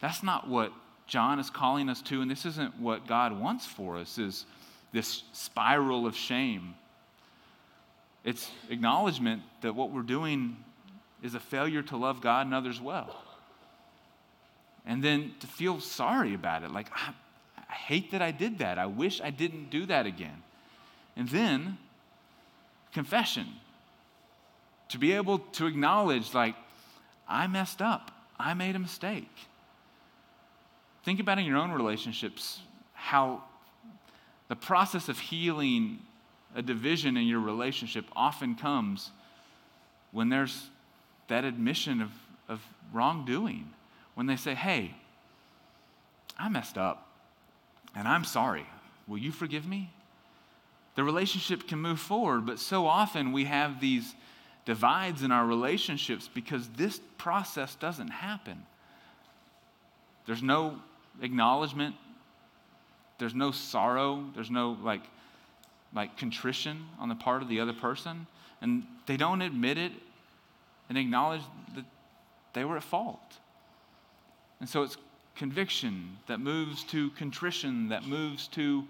That's 0.00 0.22
not 0.22 0.48
what 0.48 0.72
John 1.06 1.38
is 1.38 1.50
calling 1.50 1.88
us 1.88 2.02
to, 2.02 2.20
and 2.20 2.30
this 2.30 2.44
isn't 2.44 2.78
what 2.78 3.06
God 3.06 3.40
wants 3.40 3.64
for 3.64 3.96
us, 3.96 4.18
is 4.18 4.44
this 4.92 5.22
spiral 5.32 6.06
of 6.06 6.16
shame. 6.16 6.74
It's 8.24 8.50
acknowledgement 8.68 9.42
that 9.62 9.74
what 9.74 9.92
we're 9.92 10.02
doing 10.02 10.56
is 11.22 11.34
a 11.34 11.40
failure 11.40 11.82
to 11.82 11.96
love 11.96 12.20
God 12.20 12.46
and 12.46 12.54
others 12.54 12.80
well. 12.80 13.22
And 14.84 15.02
then 15.02 15.32
to 15.40 15.46
feel 15.46 15.80
sorry 15.80 16.34
about 16.34 16.62
it, 16.62 16.70
like, 16.70 16.88
hate 17.76 18.10
that 18.12 18.22
I 18.22 18.30
did 18.30 18.58
that. 18.58 18.78
I 18.78 18.86
wish 18.86 19.20
I 19.20 19.30
didn't 19.30 19.70
do 19.70 19.86
that 19.86 20.06
again. 20.06 20.42
And 21.16 21.28
then 21.28 21.78
confession. 22.92 23.46
To 24.90 24.98
be 24.98 25.12
able 25.12 25.38
to 25.38 25.66
acknowledge, 25.66 26.32
like, 26.34 26.54
I 27.28 27.46
messed 27.46 27.82
up, 27.82 28.10
I 28.38 28.54
made 28.54 28.76
a 28.76 28.78
mistake. 28.78 29.30
Think 31.04 31.20
about 31.20 31.38
in 31.38 31.44
your 31.44 31.56
own 31.56 31.72
relationships 31.72 32.60
how 32.92 33.42
the 34.48 34.56
process 34.56 35.08
of 35.08 35.18
healing 35.18 36.00
a 36.54 36.62
division 36.62 37.16
in 37.16 37.26
your 37.26 37.40
relationship 37.40 38.06
often 38.14 38.54
comes 38.54 39.10
when 40.12 40.28
there's 40.28 40.70
that 41.28 41.44
admission 41.44 42.00
of, 42.00 42.10
of 42.48 42.60
wrongdoing. 42.92 43.70
When 44.14 44.26
they 44.26 44.36
say, 44.36 44.54
hey, 44.54 44.94
I 46.38 46.48
messed 46.48 46.78
up 46.78 47.05
and 47.96 48.06
I'm 48.06 48.24
sorry. 48.24 48.66
Will 49.08 49.18
you 49.18 49.32
forgive 49.32 49.66
me? 49.66 49.90
The 50.94 51.02
relationship 51.02 51.66
can 51.66 51.80
move 51.80 51.98
forward, 51.98 52.46
but 52.46 52.58
so 52.58 52.86
often 52.86 53.32
we 53.32 53.44
have 53.44 53.80
these 53.80 54.14
divides 54.66 55.22
in 55.22 55.32
our 55.32 55.46
relationships 55.46 56.28
because 56.32 56.68
this 56.76 57.00
process 57.18 57.74
doesn't 57.74 58.08
happen. 58.08 58.64
There's 60.26 60.42
no 60.42 60.78
acknowledgement, 61.22 61.94
there's 63.18 63.34
no 63.34 63.50
sorrow, 63.50 64.24
there's 64.34 64.50
no 64.50 64.76
like 64.82 65.02
like 65.94 66.18
contrition 66.18 66.84
on 66.98 67.08
the 67.08 67.14
part 67.14 67.42
of 67.42 67.48
the 67.48 67.60
other 67.60 67.72
person, 67.72 68.26
and 68.60 68.84
they 69.06 69.16
don't 69.16 69.40
admit 69.40 69.78
it 69.78 69.92
and 70.88 70.98
acknowledge 70.98 71.40
that 71.74 71.84
they 72.52 72.64
were 72.64 72.76
at 72.76 72.82
fault. 72.82 73.38
And 74.60 74.68
so 74.68 74.82
it's 74.82 74.96
conviction 75.36 76.16
that 76.26 76.40
moves 76.40 76.82
to 76.84 77.10
contrition, 77.10 77.88
that 77.90 78.04
moves 78.04 78.48
to 78.48 78.84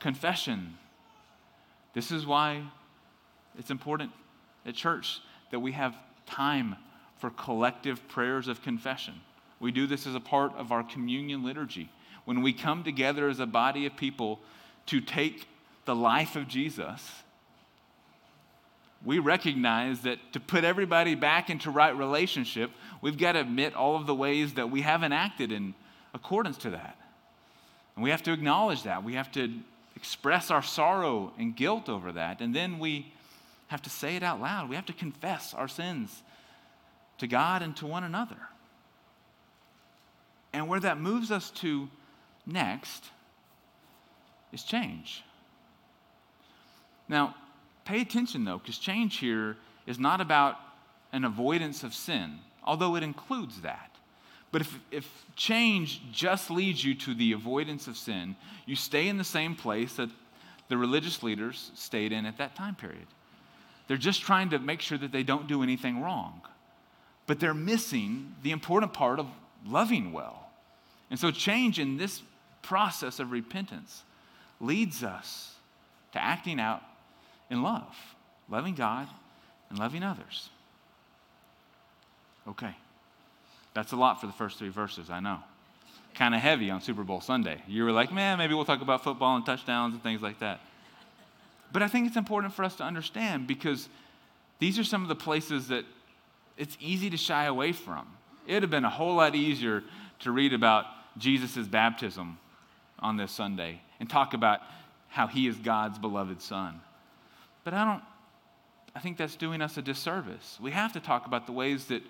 confession. 0.00 0.76
This 1.94 2.10
is 2.10 2.26
why 2.26 2.62
it's 3.58 3.70
important 3.70 4.10
at 4.64 4.74
church 4.74 5.20
that 5.50 5.60
we 5.60 5.72
have 5.72 5.94
time 6.26 6.76
for 7.18 7.30
collective 7.30 8.06
prayers 8.08 8.48
of 8.48 8.62
confession. 8.62 9.14
We 9.60 9.70
do 9.70 9.86
this 9.86 10.06
as 10.06 10.14
a 10.14 10.20
part 10.20 10.52
of 10.56 10.72
our 10.72 10.82
communion 10.82 11.44
liturgy. 11.44 11.90
When 12.24 12.42
we 12.42 12.52
come 12.52 12.82
together 12.82 13.28
as 13.28 13.40
a 13.40 13.46
body 13.46 13.86
of 13.86 13.96
people 13.96 14.40
to 14.86 15.00
take 15.00 15.48
the 15.84 15.94
life 15.94 16.36
of 16.36 16.48
Jesus, 16.48 17.22
we 19.06 19.20
recognize 19.20 20.00
that 20.00 20.18
to 20.32 20.40
put 20.40 20.64
everybody 20.64 21.14
back 21.14 21.48
into 21.48 21.70
right 21.70 21.96
relationship, 21.96 22.72
we've 23.00 23.16
got 23.16 23.32
to 23.32 23.40
admit 23.40 23.72
all 23.72 23.94
of 23.94 24.04
the 24.04 24.14
ways 24.14 24.54
that 24.54 24.68
we 24.68 24.82
haven't 24.82 25.12
acted 25.12 25.52
in 25.52 25.74
accordance 26.12 26.58
to 26.58 26.70
that. 26.70 26.98
And 27.94 28.02
we 28.02 28.10
have 28.10 28.24
to 28.24 28.32
acknowledge 28.32 28.82
that. 28.82 29.04
We 29.04 29.14
have 29.14 29.30
to 29.32 29.48
express 29.94 30.50
our 30.50 30.60
sorrow 30.60 31.32
and 31.38 31.54
guilt 31.54 31.88
over 31.88 32.10
that. 32.12 32.40
And 32.40 32.52
then 32.52 32.80
we 32.80 33.12
have 33.68 33.80
to 33.82 33.90
say 33.90 34.16
it 34.16 34.24
out 34.24 34.40
loud. 34.40 34.68
We 34.68 34.74
have 34.74 34.86
to 34.86 34.92
confess 34.92 35.54
our 35.54 35.68
sins 35.68 36.24
to 37.18 37.28
God 37.28 37.62
and 37.62 37.76
to 37.76 37.86
one 37.86 38.02
another. 38.02 38.36
And 40.52 40.66
where 40.66 40.80
that 40.80 40.98
moves 40.98 41.30
us 41.30 41.52
to 41.52 41.88
next 42.44 43.04
is 44.52 44.64
change. 44.64 45.22
Now, 47.08 47.36
pay 47.86 48.00
attention 48.00 48.44
though, 48.44 48.58
because 48.58 48.78
change 48.78 49.16
here 49.16 49.56
is 49.86 49.98
not 49.98 50.20
about 50.20 50.56
an 51.12 51.24
avoidance 51.24 51.82
of 51.82 51.94
sin, 51.94 52.38
although 52.64 52.96
it 52.96 53.02
includes 53.02 53.62
that. 53.62 53.90
But 54.52 54.60
if, 54.60 54.78
if 54.90 55.24
change 55.34 56.00
just 56.12 56.50
leads 56.50 56.84
you 56.84 56.94
to 56.94 57.14
the 57.14 57.32
avoidance 57.32 57.88
of 57.88 57.96
sin, 57.96 58.36
you 58.64 58.76
stay 58.76 59.08
in 59.08 59.18
the 59.18 59.24
same 59.24 59.54
place 59.54 59.94
that 59.94 60.10
the 60.68 60.76
religious 60.76 61.22
leaders 61.22 61.70
stayed 61.74 62.12
in 62.12 62.26
at 62.26 62.38
that 62.38 62.54
time 62.54 62.74
period. 62.74 63.06
They're 63.88 63.96
just 63.96 64.22
trying 64.22 64.50
to 64.50 64.58
make 64.58 64.80
sure 64.80 64.98
that 64.98 65.12
they 65.12 65.22
don't 65.22 65.46
do 65.46 65.62
anything 65.62 66.02
wrong. 66.02 66.40
But 67.26 67.40
they're 67.40 67.54
missing 67.54 68.34
the 68.42 68.50
important 68.50 68.92
part 68.92 69.18
of 69.18 69.26
loving 69.64 70.12
well. 70.12 70.48
And 71.10 71.18
so, 71.18 71.30
change 71.30 71.78
in 71.78 71.96
this 71.96 72.22
process 72.62 73.20
of 73.20 73.30
repentance 73.30 74.02
leads 74.60 75.04
us 75.04 75.54
to 76.12 76.22
acting 76.22 76.58
out 76.58 76.82
in 77.50 77.62
love, 77.62 77.94
loving 78.48 78.74
God 78.74 79.08
and 79.70 79.78
loving 79.78 80.02
others. 80.02 80.50
Okay. 82.48 82.74
That's 83.74 83.92
a 83.92 83.96
lot 83.96 84.20
for 84.20 84.26
the 84.26 84.32
first 84.32 84.58
three 84.58 84.68
verses, 84.68 85.10
I 85.10 85.20
know. 85.20 85.40
Kind 86.14 86.34
of 86.34 86.40
heavy 86.40 86.70
on 86.70 86.80
Super 86.80 87.04
Bowl 87.04 87.20
Sunday. 87.20 87.60
You 87.68 87.84
were 87.84 87.92
like, 87.92 88.12
man, 88.12 88.38
maybe 88.38 88.54
we'll 88.54 88.64
talk 88.64 88.80
about 88.80 89.04
football 89.04 89.36
and 89.36 89.44
touchdowns 89.44 89.92
and 89.92 90.02
things 90.02 90.22
like 90.22 90.38
that. 90.38 90.60
But 91.72 91.82
I 91.82 91.88
think 91.88 92.06
it's 92.06 92.16
important 92.16 92.54
for 92.54 92.64
us 92.64 92.76
to 92.76 92.84
understand 92.84 93.46
because 93.46 93.88
these 94.58 94.78
are 94.78 94.84
some 94.84 95.02
of 95.02 95.08
the 95.08 95.14
places 95.14 95.68
that 95.68 95.84
it's 96.56 96.76
easy 96.80 97.10
to 97.10 97.16
shy 97.16 97.44
away 97.44 97.72
from. 97.72 98.06
It 98.46 98.54
would 98.54 98.62
have 98.62 98.70
been 98.70 98.84
a 98.84 98.90
whole 98.90 99.16
lot 99.16 99.34
easier 99.34 99.82
to 100.20 100.30
read 100.30 100.54
about 100.54 100.86
Jesus' 101.18 101.66
baptism 101.66 102.38
on 102.98 103.16
this 103.16 103.32
Sunday 103.32 103.82
and 104.00 104.08
talk 104.08 104.32
about 104.32 104.60
how 105.08 105.26
he 105.26 105.46
is 105.46 105.56
God's 105.56 105.98
beloved 105.98 106.40
son. 106.40 106.80
But 107.66 107.74
I 107.74 107.84
don't, 107.84 108.02
I 108.94 109.00
think 109.00 109.16
that's 109.16 109.34
doing 109.34 109.60
us 109.60 109.76
a 109.76 109.82
disservice. 109.82 110.56
We 110.62 110.70
have 110.70 110.92
to 110.92 111.00
talk 111.00 111.26
about 111.26 111.46
the 111.46 111.52
ways 111.52 111.86
that 111.86 112.00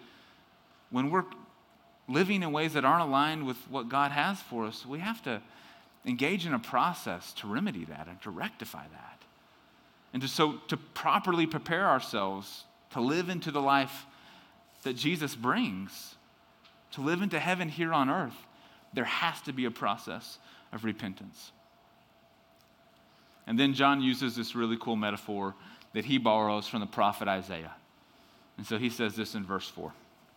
when 0.90 1.08
we're 1.08 1.24
living 2.08 2.42
in 2.42 2.52
ways 2.52 2.74
that 2.74 2.84
aren't 2.84 3.00
aligned 3.00 3.46
with 3.46 3.56
what 3.70 3.88
God 3.88 4.10
has 4.12 4.38
for 4.38 4.66
us, 4.66 4.84
we 4.84 4.98
have 4.98 5.22
to 5.22 5.40
engage 6.04 6.44
in 6.44 6.52
a 6.52 6.58
process 6.58 7.32
to 7.38 7.46
remedy 7.46 7.86
that 7.86 8.06
and 8.06 8.20
to 8.20 8.30
rectify 8.30 8.82
that. 8.82 9.22
And 10.12 10.20
to, 10.20 10.28
so 10.28 10.58
to 10.68 10.76
properly 10.76 11.46
prepare 11.46 11.86
ourselves 11.86 12.64
to 12.90 13.00
live 13.00 13.30
into 13.30 13.50
the 13.50 13.62
life 13.62 14.04
that 14.82 14.94
Jesus 14.94 15.34
brings, 15.34 16.16
to 16.90 17.00
live 17.00 17.22
into 17.22 17.38
heaven 17.38 17.70
here 17.70 17.94
on 17.94 18.10
earth, 18.10 18.46
there 18.92 19.04
has 19.04 19.40
to 19.40 19.54
be 19.54 19.64
a 19.64 19.70
process 19.70 20.36
of 20.70 20.84
repentance. 20.84 21.50
And 23.46 23.58
then 23.58 23.74
John 23.74 24.00
uses 24.00 24.36
this 24.36 24.54
really 24.54 24.76
cool 24.78 24.96
metaphor 24.96 25.54
that 25.92 26.04
he 26.04 26.18
borrows 26.18 26.66
from 26.66 26.80
the 26.80 26.86
prophet 26.86 27.28
Isaiah. 27.28 27.74
And 28.56 28.66
so 28.66 28.78
he 28.78 28.90
says 28.90 29.14
this 29.16 29.34
in 29.34 29.44
verse 29.44 29.68
4. 29.68 29.92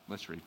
Let's 0.07 0.29
read. 0.29 0.41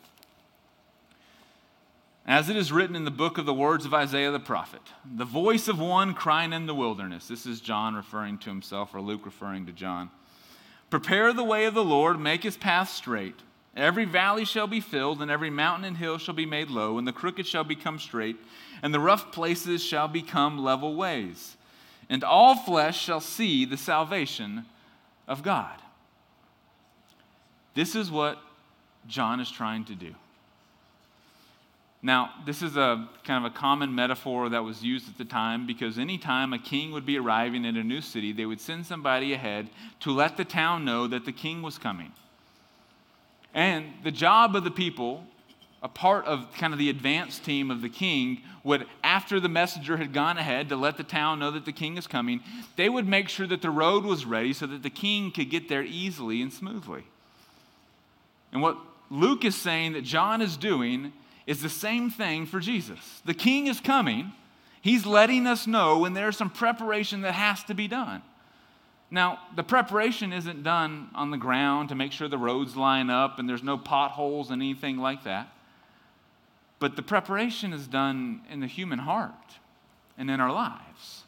As 2.26 2.48
it 2.48 2.56
is 2.56 2.70
written 2.70 2.94
in 2.94 3.04
the 3.04 3.10
book 3.10 3.36
of 3.36 3.46
the 3.46 3.54
words 3.54 3.84
of 3.84 3.92
Isaiah 3.92 4.30
the 4.30 4.38
prophet, 4.38 4.80
the 5.04 5.24
voice 5.24 5.66
of 5.66 5.80
one 5.80 6.14
crying 6.14 6.52
in 6.52 6.66
the 6.66 6.74
wilderness. 6.74 7.26
This 7.26 7.46
is 7.46 7.60
John 7.60 7.96
referring 7.96 8.38
to 8.38 8.50
himself, 8.50 8.94
or 8.94 9.00
Luke 9.00 9.26
referring 9.26 9.66
to 9.66 9.72
John. 9.72 10.10
Prepare 10.88 11.32
the 11.32 11.42
way 11.42 11.64
of 11.64 11.74
the 11.74 11.82
Lord, 11.82 12.20
make 12.20 12.44
his 12.44 12.56
path 12.56 12.90
straight. 12.90 13.34
Every 13.74 14.04
valley 14.04 14.44
shall 14.44 14.68
be 14.68 14.80
filled, 14.80 15.20
and 15.20 15.30
every 15.30 15.50
mountain 15.50 15.84
and 15.84 15.96
hill 15.96 16.18
shall 16.18 16.34
be 16.34 16.46
made 16.46 16.70
low, 16.70 16.96
and 16.96 17.08
the 17.08 17.12
crooked 17.12 17.46
shall 17.46 17.64
become 17.64 17.98
straight, 17.98 18.36
and 18.82 18.94
the 18.94 19.00
rough 19.00 19.32
places 19.32 19.82
shall 19.82 20.06
become 20.06 20.58
level 20.58 20.94
ways. 20.94 21.56
And 22.08 22.24
all 22.24 22.56
flesh 22.56 23.00
shall 23.00 23.20
see 23.20 23.64
the 23.64 23.76
salvation 23.76 24.66
of 25.26 25.42
God. 25.42 25.78
This 27.74 27.94
is 27.94 28.10
what 28.10 28.38
John 29.06 29.40
is 29.40 29.50
trying 29.50 29.84
to 29.86 29.94
do. 29.94 30.14
Now, 32.04 32.30
this 32.44 32.62
is 32.62 32.76
a 32.76 33.08
kind 33.22 33.46
of 33.46 33.52
a 33.52 33.54
common 33.54 33.94
metaphor 33.94 34.48
that 34.48 34.64
was 34.64 34.82
used 34.82 35.08
at 35.08 35.16
the 35.18 35.24
time 35.24 35.66
because 35.66 35.98
anytime 35.98 36.52
a 36.52 36.58
king 36.58 36.90
would 36.90 37.06
be 37.06 37.16
arriving 37.16 37.64
in 37.64 37.76
a 37.76 37.84
new 37.84 38.00
city, 38.00 38.32
they 38.32 38.44
would 38.44 38.60
send 38.60 38.84
somebody 38.86 39.32
ahead 39.32 39.70
to 40.00 40.10
let 40.10 40.36
the 40.36 40.44
town 40.44 40.84
know 40.84 41.06
that 41.06 41.24
the 41.24 41.32
king 41.32 41.62
was 41.62 41.78
coming. 41.78 42.12
And 43.54 43.92
the 44.02 44.10
job 44.10 44.56
of 44.56 44.64
the 44.64 44.70
people, 44.70 45.24
a 45.82 45.88
part 45.88 46.24
of 46.26 46.46
kind 46.54 46.72
of 46.72 46.78
the 46.78 46.90
advance 46.90 47.38
team 47.38 47.70
of 47.70 47.82
the 47.82 47.88
king, 47.88 48.40
would, 48.62 48.86
after 49.02 49.40
the 49.40 49.48
messenger 49.48 49.96
had 49.96 50.12
gone 50.12 50.38
ahead 50.38 50.68
to 50.68 50.76
let 50.76 50.96
the 50.96 51.02
town 51.02 51.40
know 51.40 51.50
that 51.50 51.64
the 51.64 51.72
king 51.72 51.96
is 51.96 52.06
coming, 52.06 52.40
they 52.76 52.88
would 52.88 53.08
make 53.08 53.28
sure 53.28 53.46
that 53.46 53.62
the 53.62 53.70
road 53.70 54.04
was 54.04 54.24
ready 54.24 54.52
so 54.52 54.66
that 54.66 54.84
the 54.84 54.90
king 54.90 55.32
could 55.32 55.50
get 55.50 55.68
there 55.68 55.82
easily 55.82 56.40
and 56.40 56.52
smoothly. 56.52 57.02
And 58.52 58.62
what 58.62 58.78
Luke 59.10 59.44
is 59.44 59.56
saying 59.56 59.94
that 59.94 60.04
John 60.04 60.40
is 60.40 60.56
doing 60.56 61.12
is 61.46 61.62
the 61.62 61.68
same 61.68 62.10
thing 62.10 62.46
for 62.46 62.60
Jesus. 62.60 63.20
The 63.24 63.34
king 63.34 63.66
is 63.66 63.80
coming. 63.80 64.32
He's 64.80 65.04
letting 65.04 65.48
us 65.48 65.66
know 65.66 65.98
when 65.98 66.14
there's 66.14 66.36
some 66.36 66.50
preparation 66.50 67.22
that 67.22 67.32
has 67.32 67.64
to 67.64 67.74
be 67.74 67.88
done. 67.88 68.22
Now, 69.10 69.40
the 69.56 69.62
preparation 69.64 70.32
isn't 70.32 70.62
done 70.62 71.08
on 71.14 71.30
the 71.30 71.36
ground 71.36 71.88
to 71.88 71.94
make 71.94 72.12
sure 72.12 72.28
the 72.28 72.38
roads 72.38 72.76
line 72.76 73.10
up 73.10 73.38
and 73.38 73.48
there's 73.48 73.62
no 73.62 73.76
potholes 73.76 74.50
and 74.50 74.62
anything 74.62 74.96
like 74.96 75.24
that. 75.24 75.52
But 76.82 76.96
the 76.96 77.02
preparation 77.02 77.72
is 77.72 77.86
done 77.86 78.40
in 78.50 78.58
the 78.58 78.66
human 78.66 78.98
heart 78.98 79.60
and 80.18 80.28
in 80.28 80.40
our 80.40 80.50
lives. 80.50 81.22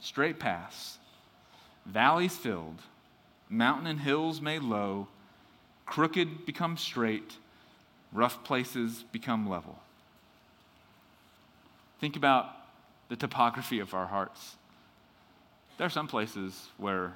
Straight 0.00 0.38
paths, 0.38 0.96
valleys 1.84 2.38
filled, 2.38 2.80
mountain 3.50 3.86
and 3.86 4.00
hills 4.00 4.40
made 4.40 4.62
low, 4.62 5.08
crooked 5.84 6.46
become 6.46 6.78
straight, 6.78 7.36
rough 8.14 8.42
places 8.44 9.04
become 9.12 9.46
level. 9.46 9.78
Think 12.00 12.16
about 12.16 12.46
the 13.10 13.16
topography 13.16 13.78
of 13.78 13.92
our 13.92 14.06
hearts. 14.06 14.56
There 15.76 15.86
are 15.86 15.90
some 15.90 16.08
places 16.08 16.68
where 16.78 17.12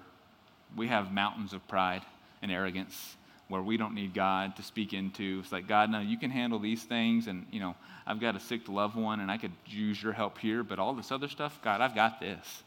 we 0.77 0.89
have 0.89 1.11
mountains 1.11 1.55
of 1.55 1.67
pride 1.69 2.03
and 2.43 2.53
arrogance 2.53 3.17
where 3.49 3.63
we 3.63 3.77
don't 3.77 3.95
need 3.95 4.15
God 4.15 4.57
to 4.57 4.63
speak 4.63 4.93
into. 4.93 5.41
It's 5.43 5.53
like, 5.53 5.69
God, 5.69 5.91
no, 5.91 6.01
you 6.01 6.17
can 6.17 6.31
handle 6.31 6.59
these 6.59 6.83
things, 6.83 7.27
and, 7.27 7.47
you 7.51 7.61
know, 7.61 7.75
I've 8.07 8.21
got 8.21 8.35
a 8.35 8.41
sick 8.41 8.69
loved 8.69 8.97
one, 8.97 9.21
and 9.21 9.31
I 9.31 9.37
could 9.37 9.53
use 9.67 10.03
your 10.03 10.13
help 10.13 10.39
here, 10.39 10.63
but 10.63 10.79
all 10.79 10.95
this 10.95 11.13
other 11.13 11.29
stuff, 11.29 11.61
God, 11.63 11.81
I've 11.81 11.95
got 11.95 12.21
this. 12.21 12.63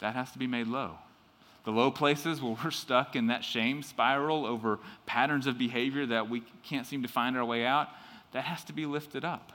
That 0.00 0.14
has 0.14 0.30
to 0.32 0.38
be 0.38 0.46
made 0.46 0.66
low. 0.66 0.96
The 1.64 1.70
low 1.72 1.90
places 1.90 2.40
where 2.40 2.56
we're 2.62 2.70
stuck 2.70 3.16
in 3.16 3.26
that 3.26 3.44
shame 3.44 3.82
spiral 3.82 4.46
over 4.46 4.78
patterns 5.06 5.46
of 5.46 5.58
behavior 5.58 6.06
that 6.06 6.30
we 6.30 6.42
can't 6.62 6.86
seem 6.86 7.02
to 7.02 7.08
find 7.08 7.36
our 7.36 7.44
way 7.44 7.66
out, 7.66 7.88
that 8.32 8.44
has 8.44 8.62
to 8.64 8.72
be 8.72 8.86
lifted 8.86 9.24
up. 9.24 9.52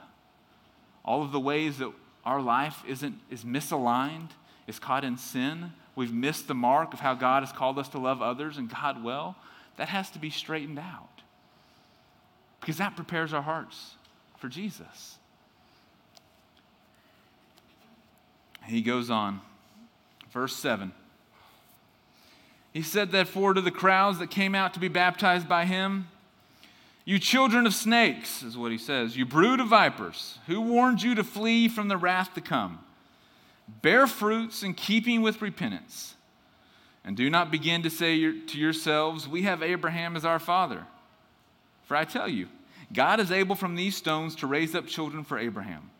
All 1.04 1.22
of 1.22 1.32
the 1.32 1.40
ways 1.40 1.78
that 1.78 1.92
our 2.24 2.40
life 2.40 2.82
isn't, 2.86 3.18
is 3.30 3.44
misaligned, 3.44 4.30
is 4.66 4.78
caught 4.78 5.04
in 5.04 5.16
sin, 5.16 5.72
we've 5.96 6.12
missed 6.12 6.48
the 6.48 6.54
mark 6.54 6.92
of 6.92 7.00
how 7.00 7.14
God 7.14 7.42
has 7.42 7.52
called 7.52 7.78
us 7.78 7.88
to 7.90 7.98
love 7.98 8.22
others 8.22 8.58
and 8.58 8.68
God 8.68 9.02
well, 9.02 9.36
that 9.76 9.88
has 9.88 10.10
to 10.10 10.18
be 10.18 10.30
straightened 10.30 10.78
out. 10.78 11.22
Because 12.60 12.78
that 12.78 12.96
prepares 12.96 13.32
our 13.32 13.42
hearts 13.42 13.96
for 14.38 14.48
Jesus. 14.48 15.18
He 18.64 18.80
goes 18.80 19.10
on, 19.10 19.40
verse 20.32 20.56
7. 20.56 20.92
He 22.72 22.82
said, 22.82 23.12
Therefore, 23.12 23.54
to 23.54 23.60
the 23.60 23.70
crowds 23.70 24.18
that 24.18 24.30
came 24.30 24.54
out 24.54 24.74
to 24.74 24.80
be 24.80 24.88
baptized 24.88 25.48
by 25.48 25.64
him, 25.64 26.08
You 27.04 27.18
children 27.18 27.66
of 27.66 27.74
snakes, 27.74 28.42
is 28.42 28.56
what 28.56 28.72
he 28.72 28.78
says, 28.78 29.16
you 29.16 29.26
brood 29.26 29.60
of 29.60 29.68
vipers, 29.68 30.38
who 30.46 30.60
warned 30.60 31.02
you 31.02 31.14
to 31.14 31.24
flee 31.24 31.68
from 31.68 31.88
the 31.88 31.96
wrath 31.96 32.34
to 32.34 32.40
come? 32.40 32.80
Bear 33.68 34.06
fruits 34.06 34.62
in 34.62 34.74
keeping 34.74 35.22
with 35.22 35.42
repentance. 35.42 36.14
And 37.04 37.16
do 37.16 37.28
not 37.28 37.50
begin 37.50 37.82
to 37.82 37.90
say 37.90 38.18
to 38.40 38.58
yourselves, 38.58 39.28
We 39.28 39.42
have 39.42 39.62
Abraham 39.62 40.16
as 40.16 40.24
our 40.24 40.38
father. 40.38 40.86
For 41.84 41.96
I 41.96 42.04
tell 42.04 42.28
you, 42.28 42.48
God 42.92 43.20
is 43.20 43.30
able 43.30 43.56
from 43.56 43.74
these 43.74 43.96
stones 43.96 44.36
to 44.36 44.46
raise 44.46 44.74
up 44.74 44.86
children 44.86 45.24
for 45.24 45.38
Abraham. 45.38 45.90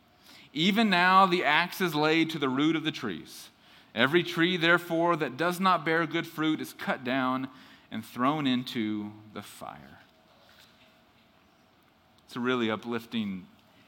Even 0.52 0.88
now 0.88 1.26
the 1.26 1.44
axe 1.44 1.80
is 1.80 1.94
laid 1.94 2.30
to 2.30 2.38
the 2.38 2.48
root 2.48 2.76
of 2.76 2.84
the 2.84 2.92
trees. 2.92 3.48
Every 3.94 4.22
tree, 4.22 4.56
therefore, 4.56 5.16
that 5.16 5.36
does 5.36 5.60
not 5.60 5.84
bear 5.84 6.06
good 6.06 6.26
fruit 6.26 6.60
is 6.60 6.72
cut 6.72 7.04
down 7.04 7.48
and 7.90 8.04
thrown 8.04 8.46
into 8.46 9.12
the 9.34 9.42
fire. 9.42 10.00
It's 12.26 12.36
a 12.36 12.40
really 12.40 12.70
uplifting 12.70 13.46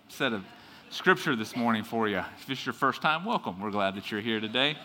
set 0.08 0.32
of 0.32 0.44
scripture 0.90 1.34
this 1.36 1.56
morning 1.56 1.84
for 1.84 2.08
you. 2.08 2.18
If 2.18 2.46
this 2.46 2.60
is 2.60 2.66
your 2.66 2.72
first 2.72 3.02
time, 3.02 3.24
welcome. 3.24 3.60
We're 3.60 3.70
glad 3.70 3.96
that 3.96 4.10
you're 4.10 4.20
here 4.20 4.40
today. 4.40 4.76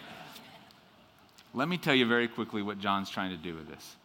Let 1.53 1.67
me 1.67 1.77
tell 1.77 1.93
you 1.93 2.07
very 2.07 2.27
quickly 2.27 2.61
what 2.61 2.79
John's 2.79 3.09
trying 3.09 3.31
to 3.31 3.37
do 3.37 3.55
with 3.55 3.69
this. 3.69 3.95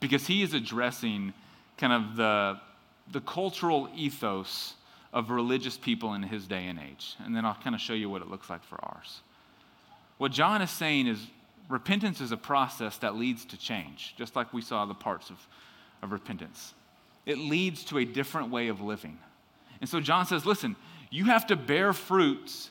Because 0.00 0.26
he 0.26 0.42
is 0.42 0.54
addressing 0.54 1.32
kind 1.78 1.92
of 1.92 2.16
the, 2.16 2.60
the 3.12 3.20
cultural 3.20 3.88
ethos 3.94 4.74
of 5.12 5.30
religious 5.30 5.76
people 5.76 6.14
in 6.14 6.22
his 6.22 6.46
day 6.46 6.66
and 6.66 6.78
age. 6.78 7.16
And 7.24 7.34
then 7.34 7.44
I'll 7.44 7.54
kind 7.54 7.74
of 7.74 7.80
show 7.80 7.94
you 7.94 8.08
what 8.08 8.22
it 8.22 8.28
looks 8.28 8.48
like 8.48 8.64
for 8.64 8.78
ours. 8.82 9.20
What 10.18 10.32
John 10.32 10.62
is 10.62 10.70
saying 10.70 11.06
is 11.06 11.26
repentance 11.68 12.20
is 12.20 12.32
a 12.32 12.36
process 12.36 12.96
that 12.98 13.16
leads 13.16 13.44
to 13.46 13.58
change, 13.58 14.14
just 14.16 14.36
like 14.36 14.52
we 14.52 14.62
saw 14.62 14.86
the 14.86 14.94
parts 14.94 15.30
of, 15.30 15.46
of 16.02 16.12
repentance. 16.12 16.74
It 17.26 17.38
leads 17.38 17.84
to 17.86 17.98
a 17.98 18.04
different 18.04 18.50
way 18.50 18.68
of 18.68 18.80
living. 18.80 19.18
And 19.80 19.90
so 19.90 20.00
John 20.00 20.26
says, 20.26 20.46
listen, 20.46 20.76
you 21.10 21.26
have 21.26 21.46
to 21.48 21.56
bear 21.56 21.92
fruits 21.92 22.70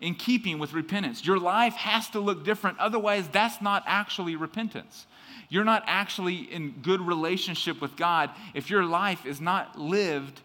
in 0.00 0.14
keeping 0.14 0.58
with 0.58 0.72
repentance. 0.72 1.24
Your 1.24 1.38
life 1.38 1.74
has 1.74 2.08
to 2.10 2.20
look 2.20 2.44
different. 2.44 2.78
Otherwise, 2.78 3.28
that's 3.28 3.62
not 3.62 3.82
actually 3.86 4.36
repentance. 4.36 5.06
You're 5.48 5.64
not 5.64 5.84
actually 5.86 6.36
in 6.36 6.72
good 6.82 7.00
relationship 7.00 7.80
with 7.80 7.96
God 7.96 8.30
if 8.54 8.68
your 8.68 8.84
life 8.84 9.24
is 9.24 9.40
not 9.40 9.78
lived 9.78 10.40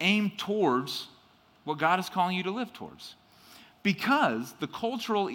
aimed 0.00 0.38
towards 0.38 1.08
what 1.64 1.78
God 1.78 2.00
is 2.00 2.08
calling 2.08 2.36
you 2.36 2.42
to 2.44 2.50
live 2.50 2.72
towards. 2.72 3.14
Because 3.82 4.54
the 4.58 4.66
cultural 4.66 5.30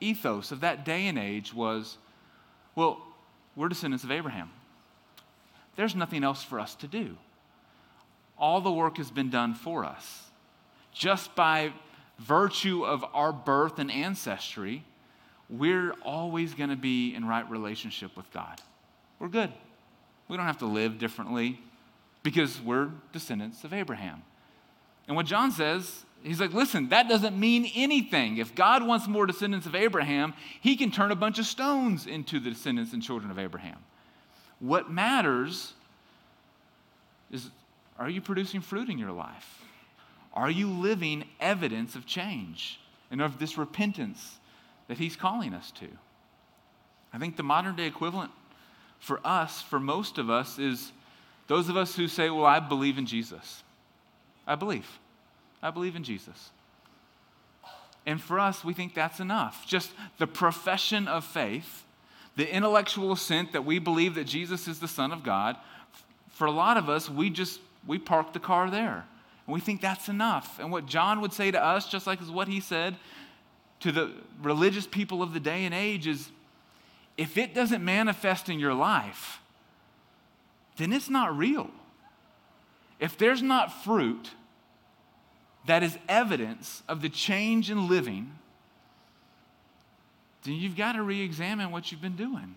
ethos 0.00 0.52
of 0.52 0.60
that 0.60 0.84
day 0.84 1.06
and 1.06 1.18
age 1.18 1.52
was 1.52 1.96
well, 2.76 3.02
we're 3.56 3.68
descendants 3.68 4.04
of 4.04 4.12
Abraham. 4.12 4.50
There's 5.74 5.96
nothing 5.96 6.22
else 6.22 6.44
for 6.44 6.60
us 6.60 6.76
to 6.76 6.86
do. 6.86 7.16
All 8.38 8.60
the 8.60 8.70
work 8.70 8.96
has 8.98 9.10
been 9.10 9.28
done 9.28 9.54
for 9.54 9.84
us 9.84 10.29
just 10.92 11.34
by 11.34 11.72
virtue 12.18 12.84
of 12.84 13.04
our 13.14 13.32
birth 13.32 13.78
and 13.78 13.90
ancestry, 13.90 14.84
we're 15.48 15.92
always 16.02 16.54
going 16.54 16.70
to 16.70 16.76
be 16.76 17.14
in 17.14 17.26
right 17.26 17.48
relationship 17.50 18.16
with 18.16 18.30
God. 18.32 18.60
We're 19.18 19.28
good. 19.28 19.52
We 20.28 20.36
don't 20.36 20.46
have 20.46 20.58
to 20.58 20.66
live 20.66 20.98
differently 20.98 21.60
because 22.22 22.60
we're 22.60 22.90
descendants 23.12 23.64
of 23.64 23.72
Abraham. 23.72 24.22
And 25.08 25.16
what 25.16 25.26
John 25.26 25.50
says, 25.50 26.04
he's 26.22 26.40
like, 26.40 26.52
listen, 26.52 26.90
that 26.90 27.08
doesn't 27.08 27.38
mean 27.38 27.70
anything. 27.74 28.36
If 28.36 28.54
God 28.54 28.86
wants 28.86 29.08
more 29.08 29.26
descendants 29.26 29.66
of 29.66 29.74
Abraham, 29.74 30.34
he 30.60 30.76
can 30.76 30.90
turn 30.90 31.10
a 31.10 31.16
bunch 31.16 31.38
of 31.38 31.46
stones 31.46 32.06
into 32.06 32.38
the 32.38 32.50
descendants 32.50 32.92
and 32.92 33.02
children 33.02 33.30
of 33.30 33.38
Abraham. 33.38 33.78
What 34.60 34.90
matters 34.90 35.72
is 37.32 37.50
are 37.98 38.08
you 38.08 38.20
producing 38.20 38.60
fruit 38.60 38.88
in 38.88 38.98
your 38.98 39.12
life? 39.12 39.59
Are 40.32 40.50
you 40.50 40.68
living 40.68 41.24
evidence 41.40 41.94
of 41.94 42.06
change 42.06 42.80
and 43.10 43.20
of 43.20 43.38
this 43.38 43.58
repentance 43.58 44.38
that 44.88 44.98
he's 44.98 45.16
calling 45.16 45.54
us 45.54 45.70
to? 45.72 45.88
I 47.12 47.18
think 47.18 47.36
the 47.36 47.42
modern 47.42 47.76
day 47.76 47.86
equivalent 47.86 48.30
for 49.00 49.20
us, 49.24 49.62
for 49.62 49.80
most 49.80 50.18
of 50.18 50.30
us, 50.30 50.58
is 50.58 50.92
those 51.48 51.68
of 51.68 51.76
us 51.76 51.96
who 51.96 52.06
say, 52.06 52.30
Well, 52.30 52.46
I 52.46 52.60
believe 52.60 52.98
in 52.98 53.06
Jesus. 53.06 53.64
I 54.46 54.54
believe. 54.54 54.98
I 55.62 55.70
believe 55.70 55.96
in 55.96 56.04
Jesus. 56.04 56.50
And 58.06 58.20
for 58.20 58.38
us, 58.38 58.64
we 58.64 58.72
think 58.72 58.94
that's 58.94 59.20
enough. 59.20 59.66
Just 59.66 59.90
the 60.18 60.26
profession 60.26 61.06
of 61.06 61.24
faith, 61.24 61.84
the 62.36 62.52
intellectual 62.52 63.12
assent 63.12 63.52
that 63.52 63.64
we 63.64 63.78
believe 63.78 64.14
that 64.14 64.24
Jesus 64.24 64.68
is 64.68 64.80
the 64.80 64.88
Son 64.88 65.12
of 65.12 65.22
God. 65.22 65.56
For 66.30 66.46
a 66.46 66.50
lot 66.50 66.76
of 66.76 66.88
us, 66.88 67.10
we 67.10 67.30
just 67.30 67.60
we 67.86 67.98
park 67.98 68.32
the 68.32 68.40
car 68.40 68.70
there. 68.70 69.06
And 69.50 69.54
we 69.56 69.60
think 69.60 69.80
that's 69.80 70.08
enough. 70.08 70.60
And 70.60 70.70
what 70.70 70.86
John 70.86 71.20
would 71.22 71.32
say 71.32 71.50
to 71.50 71.60
us, 71.60 71.88
just 71.88 72.06
like 72.06 72.22
as 72.22 72.30
what 72.30 72.46
he 72.46 72.60
said 72.60 72.94
to 73.80 73.90
the 73.90 74.12
religious 74.40 74.86
people 74.86 75.24
of 75.24 75.34
the 75.34 75.40
day 75.40 75.64
and 75.64 75.74
age, 75.74 76.06
is 76.06 76.30
if 77.16 77.36
it 77.36 77.52
doesn't 77.52 77.84
manifest 77.84 78.48
in 78.48 78.60
your 78.60 78.74
life, 78.74 79.40
then 80.76 80.92
it's 80.92 81.10
not 81.10 81.36
real. 81.36 81.68
If 83.00 83.18
there's 83.18 83.42
not 83.42 83.82
fruit 83.82 84.30
that 85.66 85.82
is 85.82 85.98
evidence 86.08 86.84
of 86.88 87.02
the 87.02 87.08
change 87.08 87.72
in 87.72 87.88
living, 87.88 88.38
then 90.44 90.54
you've 90.54 90.76
got 90.76 90.92
to 90.92 91.02
re 91.02 91.22
examine 91.22 91.72
what 91.72 91.90
you've 91.90 92.00
been 92.00 92.14
doing. 92.14 92.54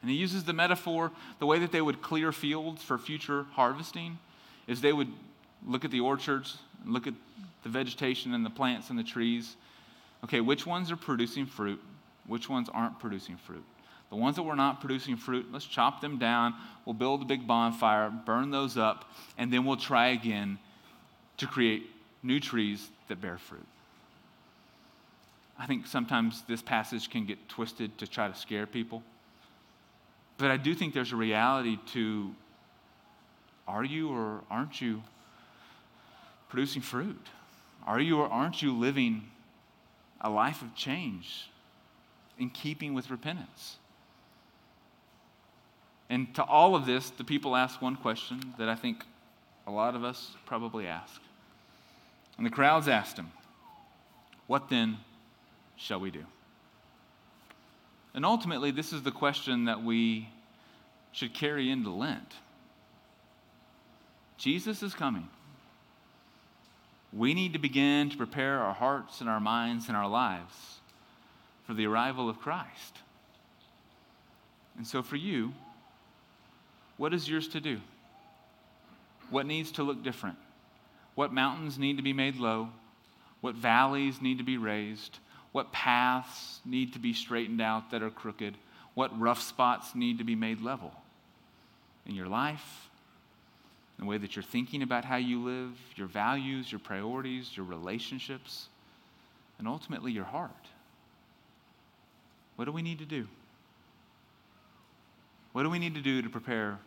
And 0.00 0.10
he 0.10 0.16
uses 0.16 0.44
the 0.44 0.54
metaphor, 0.54 1.12
the 1.38 1.44
way 1.44 1.58
that 1.58 1.70
they 1.70 1.82
would 1.82 2.00
clear 2.00 2.32
fields 2.32 2.82
for 2.82 2.96
future 2.96 3.44
harvesting, 3.52 4.18
is 4.66 4.80
they 4.80 4.94
would 4.94 5.12
look 5.66 5.84
at 5.84 5.90
the 5.90 6.00
orchards, 6.00 6.58
look 6.84 7.06
at 7.06 7.14
the 7.62 7.68
vegetation 7.68 8.34
and 8.34 8.44
the 8.44 8.50
plants 8.50 8.90
and 8.90 8.98
the 8.98 9.04
trees. 9.04 9.56
Okay, 10.22 10.40
which 10.40 10.66
ones 10.66 10.90
are 10.90 10.96
producing 10.96 11.46
fruit? 11.46 11.80
Which 12.26 12.48
ones 12.48 12.68
aren't 12.72 12.98
producing 12.98 13.36
fruit? 13.36 13.64
The 14.10 14.16
ones 14.16 14.36
that 14.36 14.42
were 14.42 14.56
not 14.56 14.80
producing 14.80 15.16
fruit, 15.16 15.46
let's 15.50 15.66
chop 15.66 16.00
them 16.00 16.18
down. 16.18 16.54
We'll 16.84 16.94
build 16.94 17.22
a 17.22 17.24
big 17.24 17.46
bonfire, 17.46 18.10
burn 18.10 18.50
those 18.50 18.76
up, 18.76 19.10
and 19.36 19.52
then 19.52 19.64
we'll 19.64 19.76
try 19.76 20.08
again 20.08 20.58
to 21.38 21.46
create 21.46 21.90
new 22.22 22.40
trees 22.40 22.88
that 23.08 23.20
bear 23.20 23.38
fruit. 23.38 23.66
I 25.58 25.66
think 25.66 25.86
sometimes 25.86 26.42
this 26.48 26.62
passage 26.62 27.10
can 27.10 27.26
get 27.26 27.48
twisted 27.48 27.96
to 27.98 28.06
try 28.06 28.28
to 28.28 28.34
scare 28.34 28.66
people. 28.66 29.02
But 30.36 30.50
I 30.50 30.56
do 30.56 30.74
think 30.74 30.94
there's 30.94 31.12
a 31.12 31.16
reality 31.16 31.78
to 31.92 32.34
are 33.66 33.84
you 33.84 34.10
or 34.10 34.42
aren't 34.50 34.80
you 34.80 35.02
producing 36.54 36.82
fruit? 36.82 37.26
Are 37.84 37.98
you 37.98 38.20
or 38.20 38.28
aren't 38.28 38.62
you 38.62 38.72
living 38.72 39.24
a 40.20 40.30
life 40.30 40.62
of 40.62 40.72
change 40.76 41.50
in 42.38 42.48
keeping 42.48 42.94
with 42.94 43.10
repentance? 43.10 43.76
And 46.08 46.32
to 46.36 46.44
all 46.44 46.76
of 46.76 46.86
this, 46.86 47.10
the 47.10 47.24
people 47.24 47.56
ask 47.56 47.82
one 47.82 47.96
question 47.96 48.54
that 48.56 48.68
I 48.68 48.76
think 48.76 49.04
a 49.66 49.72
lot 49.72 49.96
of 49.96 50.04
us 50.04 50.36
probably 50.46 50.86
ask. 50.86 51.20
And 52.36 52.46
the 52.46 52.50
crowds 52.50 52.86
asked 52.86 53.16
him, 53.16 53.32
What 54.46 54.68
then 54.68 54.98
shall 55.74 55.98
we 55.98 56.12
do? 56.12 56.24
And 58.14 58.24
ultimately, 58.24 58.70
this 58.70 58.92
is 58.92 59.02
the 59.02 59.10
question 59.10 59.64
that 59.64 59.82
we 59.82 60.28
should 61.10 61.34
carry 61.34 61.68
into 61.68 61.90
Lent. 61.90 62.32
Jesus 64.38 64.84
is 64.84 64.94
coming. 64.94 65.28
We 67.16 67.32
need 67.32 67.52
to 67.52 67.58
begin 67.58 68.10
to 68.10 68.16
prepare 68.16 68.58
our 68.60 68.74
hearts 68.74 69.20
and 69.20 69.30
our 69.30 69.40
minds 69.40 69.88
and 69.88 69.96
our 69.96 70.08
lives 70.08 70.54
for 71.64 71.74
the 71.74 71.86
arrival 71.86 72.28
of 72.28 72.40
Christ. 72.40 72.98
And 74.76 74.86
so, 74.86 75.02
for 75.02 75.16
you, 75.16 75.52
what 76.96 77.14
is 77.14 77.28
yours 77.28 77.46
to 77.48 77.60
do? 77.60 77.80
What 79.30 79.46
needs 79.46 79.70
to 79.72 79.84
look 79.84 80.02
different? 80.02 80.36
What 81.14 81.32
mountains 81.32 81.78
need 81.78 81.96
to 81.96 82.02
be 82.02 82.12
made 82.12 82.36
low? 82.36 82.70
What 83.40 83.54
valleys 83.54 84.20
need 84.20 84.38
to 84.38 84.44
be 84.44 84.56
raised? 84.56 85.18
What 85.52 85.70
paths 85.70 86.60
need 86.64 86.94
to 86.94 86.98
be 86.98 87.12
straightened 87.12 87.60
out 87.60 87.92
that 87.92 88.02
are 88.02 88.10
crooked? 88.10 88.56
What 88.94 89.18
rough 89.18 89.40
spots 89.40 89.94
need 89.94 90.18
to 90.18 90.24
be 90.24 90.34
made 90.34 90.60
level 90.60 90.92
in 92.06 92.14
your 92.14 92.26
life, 92.26 92.88
the 93.98 94.04
way 94.04 94.18
that 94.18 94.34
you're 94.34 94.42
thinking 94.42 94.82
about 94.82 95.04
how 95.04 95.16
you 95.16 95.42
live, 95.42 95.72
your 95.96 96.08
values, 96.08 96.70
your 96.70 96.78
priorities, 96.80 97.56
your 97.56 97.66
relationships, 97.66 98.68
and 99.58 99.68
ultimately 99.68 100.12
your 100.12 100.24
heart? 100.24 100.50
What 102.56 102.64
do 102.66 102.72
we 102.72 102.82
need 102.82 102.98
to 102.98 103.06
do? 103.06 103.26
What 105.52 105.62
do 105.62 105.70
we 105.70 105.78
need 105.78 105.94
to 105.94 106.00
do 106.00 106.22
to 106.22 106.28
prepare 106.28 106.78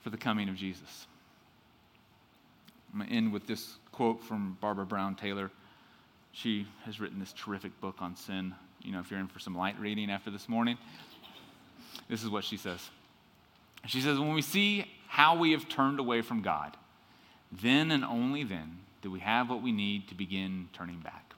for 0.00 0.10
the 0.10 0.16
coming 0.16 0.48
of 0.48 0.56
Jesus? 0.56 1.06
I'm 2.92 3.00
going 3.00 3.10
to 3.10 3.16
end 3.16 3.32
with 3.32 3.46
this 3.46 3.76
quote 3.92 4.22
from 4.22 4.56
Barbara 4.60 4.86
Brown 4.86 5.14
Taylor. 5.14 5.50
She 6.32 6.66
has 6.84 7.00
written 7.00 7.18
this 7.18 7.34
terrific 7.34 7.78
book 7.80 7.96
on 8.00 8.16
sin. 8.16 8.54
You 8.82 8.92
know, 8.92 9.00
if 9.00 9.10
you're 9.10 9.20
in 9.20 9.28
for 9.28 9.38
some 9.38 9.54
light 9.54 9.78
reading 9.78 10.10
after 10.10 10.30
this 10.30 10.48
morning, 10.48 10.78
this 12.08 12.22
is 12.22 12.30
what 12.30 12.44
she 12.44 12.56
says. 12.56 12.88
She 13.86 14.00
says, 14.00 14.18
When 14.18 14.34
we 14.34 14.42
see 14.42 14.84
how 15.08 15.36
we 15.36 15.52
have 15.52 15.68
turned 15.68 15.98
away 15.98 16.22
from 16.22 16.42
God, 16.42 16.76
then 17.50 17.90
and 17.90 18.04
only 18.04 18.44
then 18.44 18.78
do 19.02 19.10
we 19.10 19.20
have 19.20 19.48
what 19.48 19.62
we 19.62 19.72
need 19.72 20.08
to 20.08 20.14
begin 20.14 20.68
turning 20.72 21.00
back. 21.00 21.34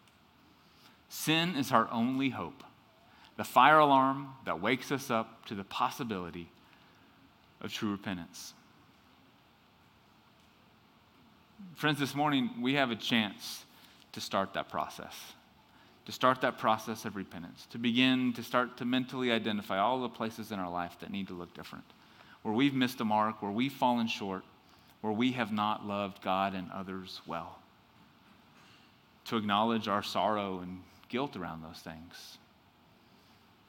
Sin 1.09 1.57
is 1.57 1.72
our 1.72 1.88
only 1.90 2.31
hope, 2.31 2.62
the 3.37 3.44
fire 3.44 3.79
alarm 3.79 4.29
that 4.44 4.61
wakes 4.61 4.92
us 4.92 5.11
up 5.11 5.44
to 5.46 5.55
the 5.55 5.64
possibility 5.64 6.50
of 7.61 7.72
true 7.72 7.90
repentance. 7.90 8.55
Friends, 11.74 11.98
this 11.98 12.14
morning 12.14 12.50
we 12.61 12.74
have 12.74 12.90
a 12.90 12.96
chance 12.96 13.64
to 14.12 14.20
start 14.20 14.55
that 14.55 14.68
process, 14.68 15.14
to 16.07 16.12
start 16.12 16.40
that 16.40 16.59
process 16.59 17.05
of 17.05 17.16
repentance, 17.16 17.66
to 17.70 17.79
begin 17.79 18.33
to 18.35 18.42
start 18.42 18.76
to 18.79 18.85
mentally 18.85 19.31
identify 19.31 19.79
all 19.79 20.00
the 20.00 20.09
places 20.09 20.53
in 20.53 20.59
our 20.59 20.70
life 20.70 20.96
that 21.00 21.11
need 21.11 21.29
to 21.29 21.35
look 21.35 21.53
different, 21.55 21.85
where 22.42 22.55
we've 22.55 22.74
missed 22.74 23.00
a 23.00 23.05
mark, 23.05 23.42
where 23.42 23.50
we've 23.50 23.72
fallen 23.72 24.07
short, 24.07 24.44
where 25.00 25.12
we 25.12 25.33
have 25.33 25.53
not 25.53 25.87
loved 25.87 26.22
God 26.22 26.55
and 26.55 26.70
others 26.70 27.20
well. 27.26 27.59
To 29.26 29.37
acknowledge 29.37 29.88
our 29.88 30.03
sorrow 30.03 30.61
and 30.61 30.81
guilt 31.09 31.37
around 31.37 31.62
those 31.62 31.81
things. 31.81 32.38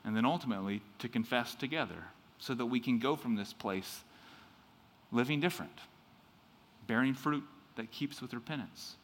And 0.04 0.16
then 0.16 0.26
ultimately 0.26 0.82
to 1.00 1.08
confess 1.08 1.54
together 1.54 2.06
so 2.40 2.54
that 2.56 2.66
we 2.66 2.80
can 2.80 3.00
go 3.00 3.16
from 3.16 3.36
this 3.36 3.54
place 3.54 4.04
living 5.12 5.40
different, 5.40 5.78
bearing 6.88 7.14
fruit 7.14 7.44
that 7.76 7.92
keeps 7.92 8.22
with 8.22 8.34
repentance. 8.34 8.96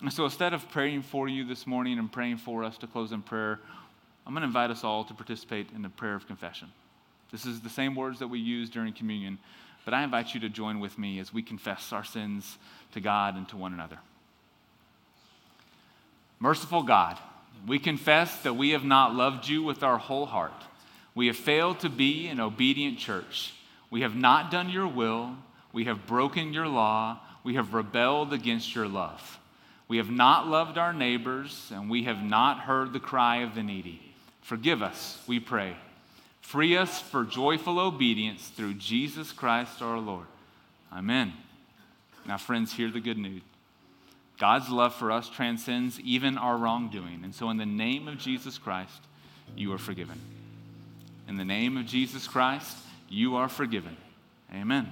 And 0.00 0.12
so 0.12 0.24
instead 0.24 0.52
of 0.52 0.68
praying 0.70 1.02
for 1.02 1.28
you 1.28 1.44
this 1.44 1.66
morning 1.66 1.98
and 1.98 2.12
praying 2.12 2.36
for 2.36 2.62
us 2.62 2.76
to 2.78 2.86
close 2.86 3.12
in 3.12 3.22
prayer, 3.22 3.60
I'm 4.26 4.34
going 4.34 4.42
to 4.42 4.46
invite 4.46 4.70
us 4.70 4.84
all 4.84 5.04
to 5.04 5.14
participate 5.14 5.68
in 5.74 5.82
the 5.82 5.88
prayer 5.88 6.14
of 6.14 6.26
confession. 6.26 6.70
This 7.34 7.46
is 7.46 7.60
the 7.60 7.68
same 7.68 7.96
words 7.96 8.20
that 8.20 8.28
we 8.28 8.38
use 8.38 8.70
during 8.70 8.92
communion, 8.92 9.38
but 9.84 9.92
I 9.92 10.04
invite 10.04 10.34
you 10.34 10.40
to 10.40 10.48
join 10.48 10.78
with 10.78 10.96
me 10.96 11.18
as 11.18 11.34
we 11.34 11.42
confess 11.42 11.92
our 11.92 12.04
sins 12.04 12.58
to 12.92 13.00
God 13.00 13.36
and 13.36 13.48
to 13.48 13.56
one 13.56 13.72
another. 13.72 13.98
Merciful 16.38 16.84
God, 16.84 17.18
we 17.66 17.80
confess 17.80 18.42
that 18.42 18.54
we 18.54 18.70
have 18.70 18.84
not 18.84 19.16
loved 19.16 19.48
you 19.48 19.64
with 19.64 19.82
our 19.82 19.98
whole 19.98 20.26
heart. 20.26 20.52
We 21.16 21.26
have 21.26 21.36
failed 21.36 21.80
to 21.80 21.88
be 21.88 22.28
an 22.28 22.38
obedient 22.38 22.98
church. 22.98 23.54
We 23.90 24.02
have 24.02 24.14
not 24.14 24.52
done 24.52 24.70
your 24.70 24.86
will. 24.86 25.36
We 25.72 25.86
have 25.86 26.06
broken 26.06 26.52
your 26.52 26.68
law 26.68 27.18
we 27.44 27.54
have 27.54 27.74
rebelled 27.74 28.32
against 28.32 28.74
your 28.74 28.88
love. 28.88 29.38
We 29.86 29.98
have 29.98 30.10
not 30.10 30.48
loved 30.48 30.78
our 30.78 30.94
neighbors, 30.94 31.70
and 31.72 31.90
we 31.90 32.04
have 32.04 32.22
not 32.22 32.60
heard 32.60 32.92
the 32.92 33.00
cry 33.00 33.42
of 33.42 33.54
the 33.54 33.62
needy. 33.62 34.00
Forgive 34.40 34.82
us, 34.82 35.22
we 35.28 35.38
pray. 35.38 35.76
Free 36.44 36.76
us 36.76 37.00
for 37.00 37.24
joyful 37.24 37.80
obedience 37.80 38.48
through 38.48 38.74
Jesus 38.74 39.32
Christ 39.32 39.80
our 39.80 39.98
Lord. 39.98 40.26
Amen. 40.92 41.32
Now, 42.26 42.36
friends, 42.36 42.74
hear 42.74 42.90
the 42.90 43.00
good 43.00 43.16
news. 43.16 43.40
God's 44.38 44.68
love 44.68 44.94
for 44.94 45.10
us 45.10 45.28
transcends 45.30 45.98
even 46.00 46.36
our 46.36 46.58
wrongdoing. 46.58 47.24
And 47.24 47.34
so, 47.34 47.48
in 47.48 47.56
the 47.56 47.66
name 47.66 48.06
of 48.08 48.18
Jesus 48.18 48.58
Christ, 48.58 49.00
you 49.56 49.72
are 49.72 49.78
forgiven. 49.78 50.20
In 51.28 51.38
the 51.38 51.46
name 51.46 51.78
of 51.78 51.86
Jesus 51.86 52.28
Christ, 52.28 52.76
you 53.08 53.36
are 53.36 53.48
forgiven. 53.48 53.96
Amen. 54.54 54.90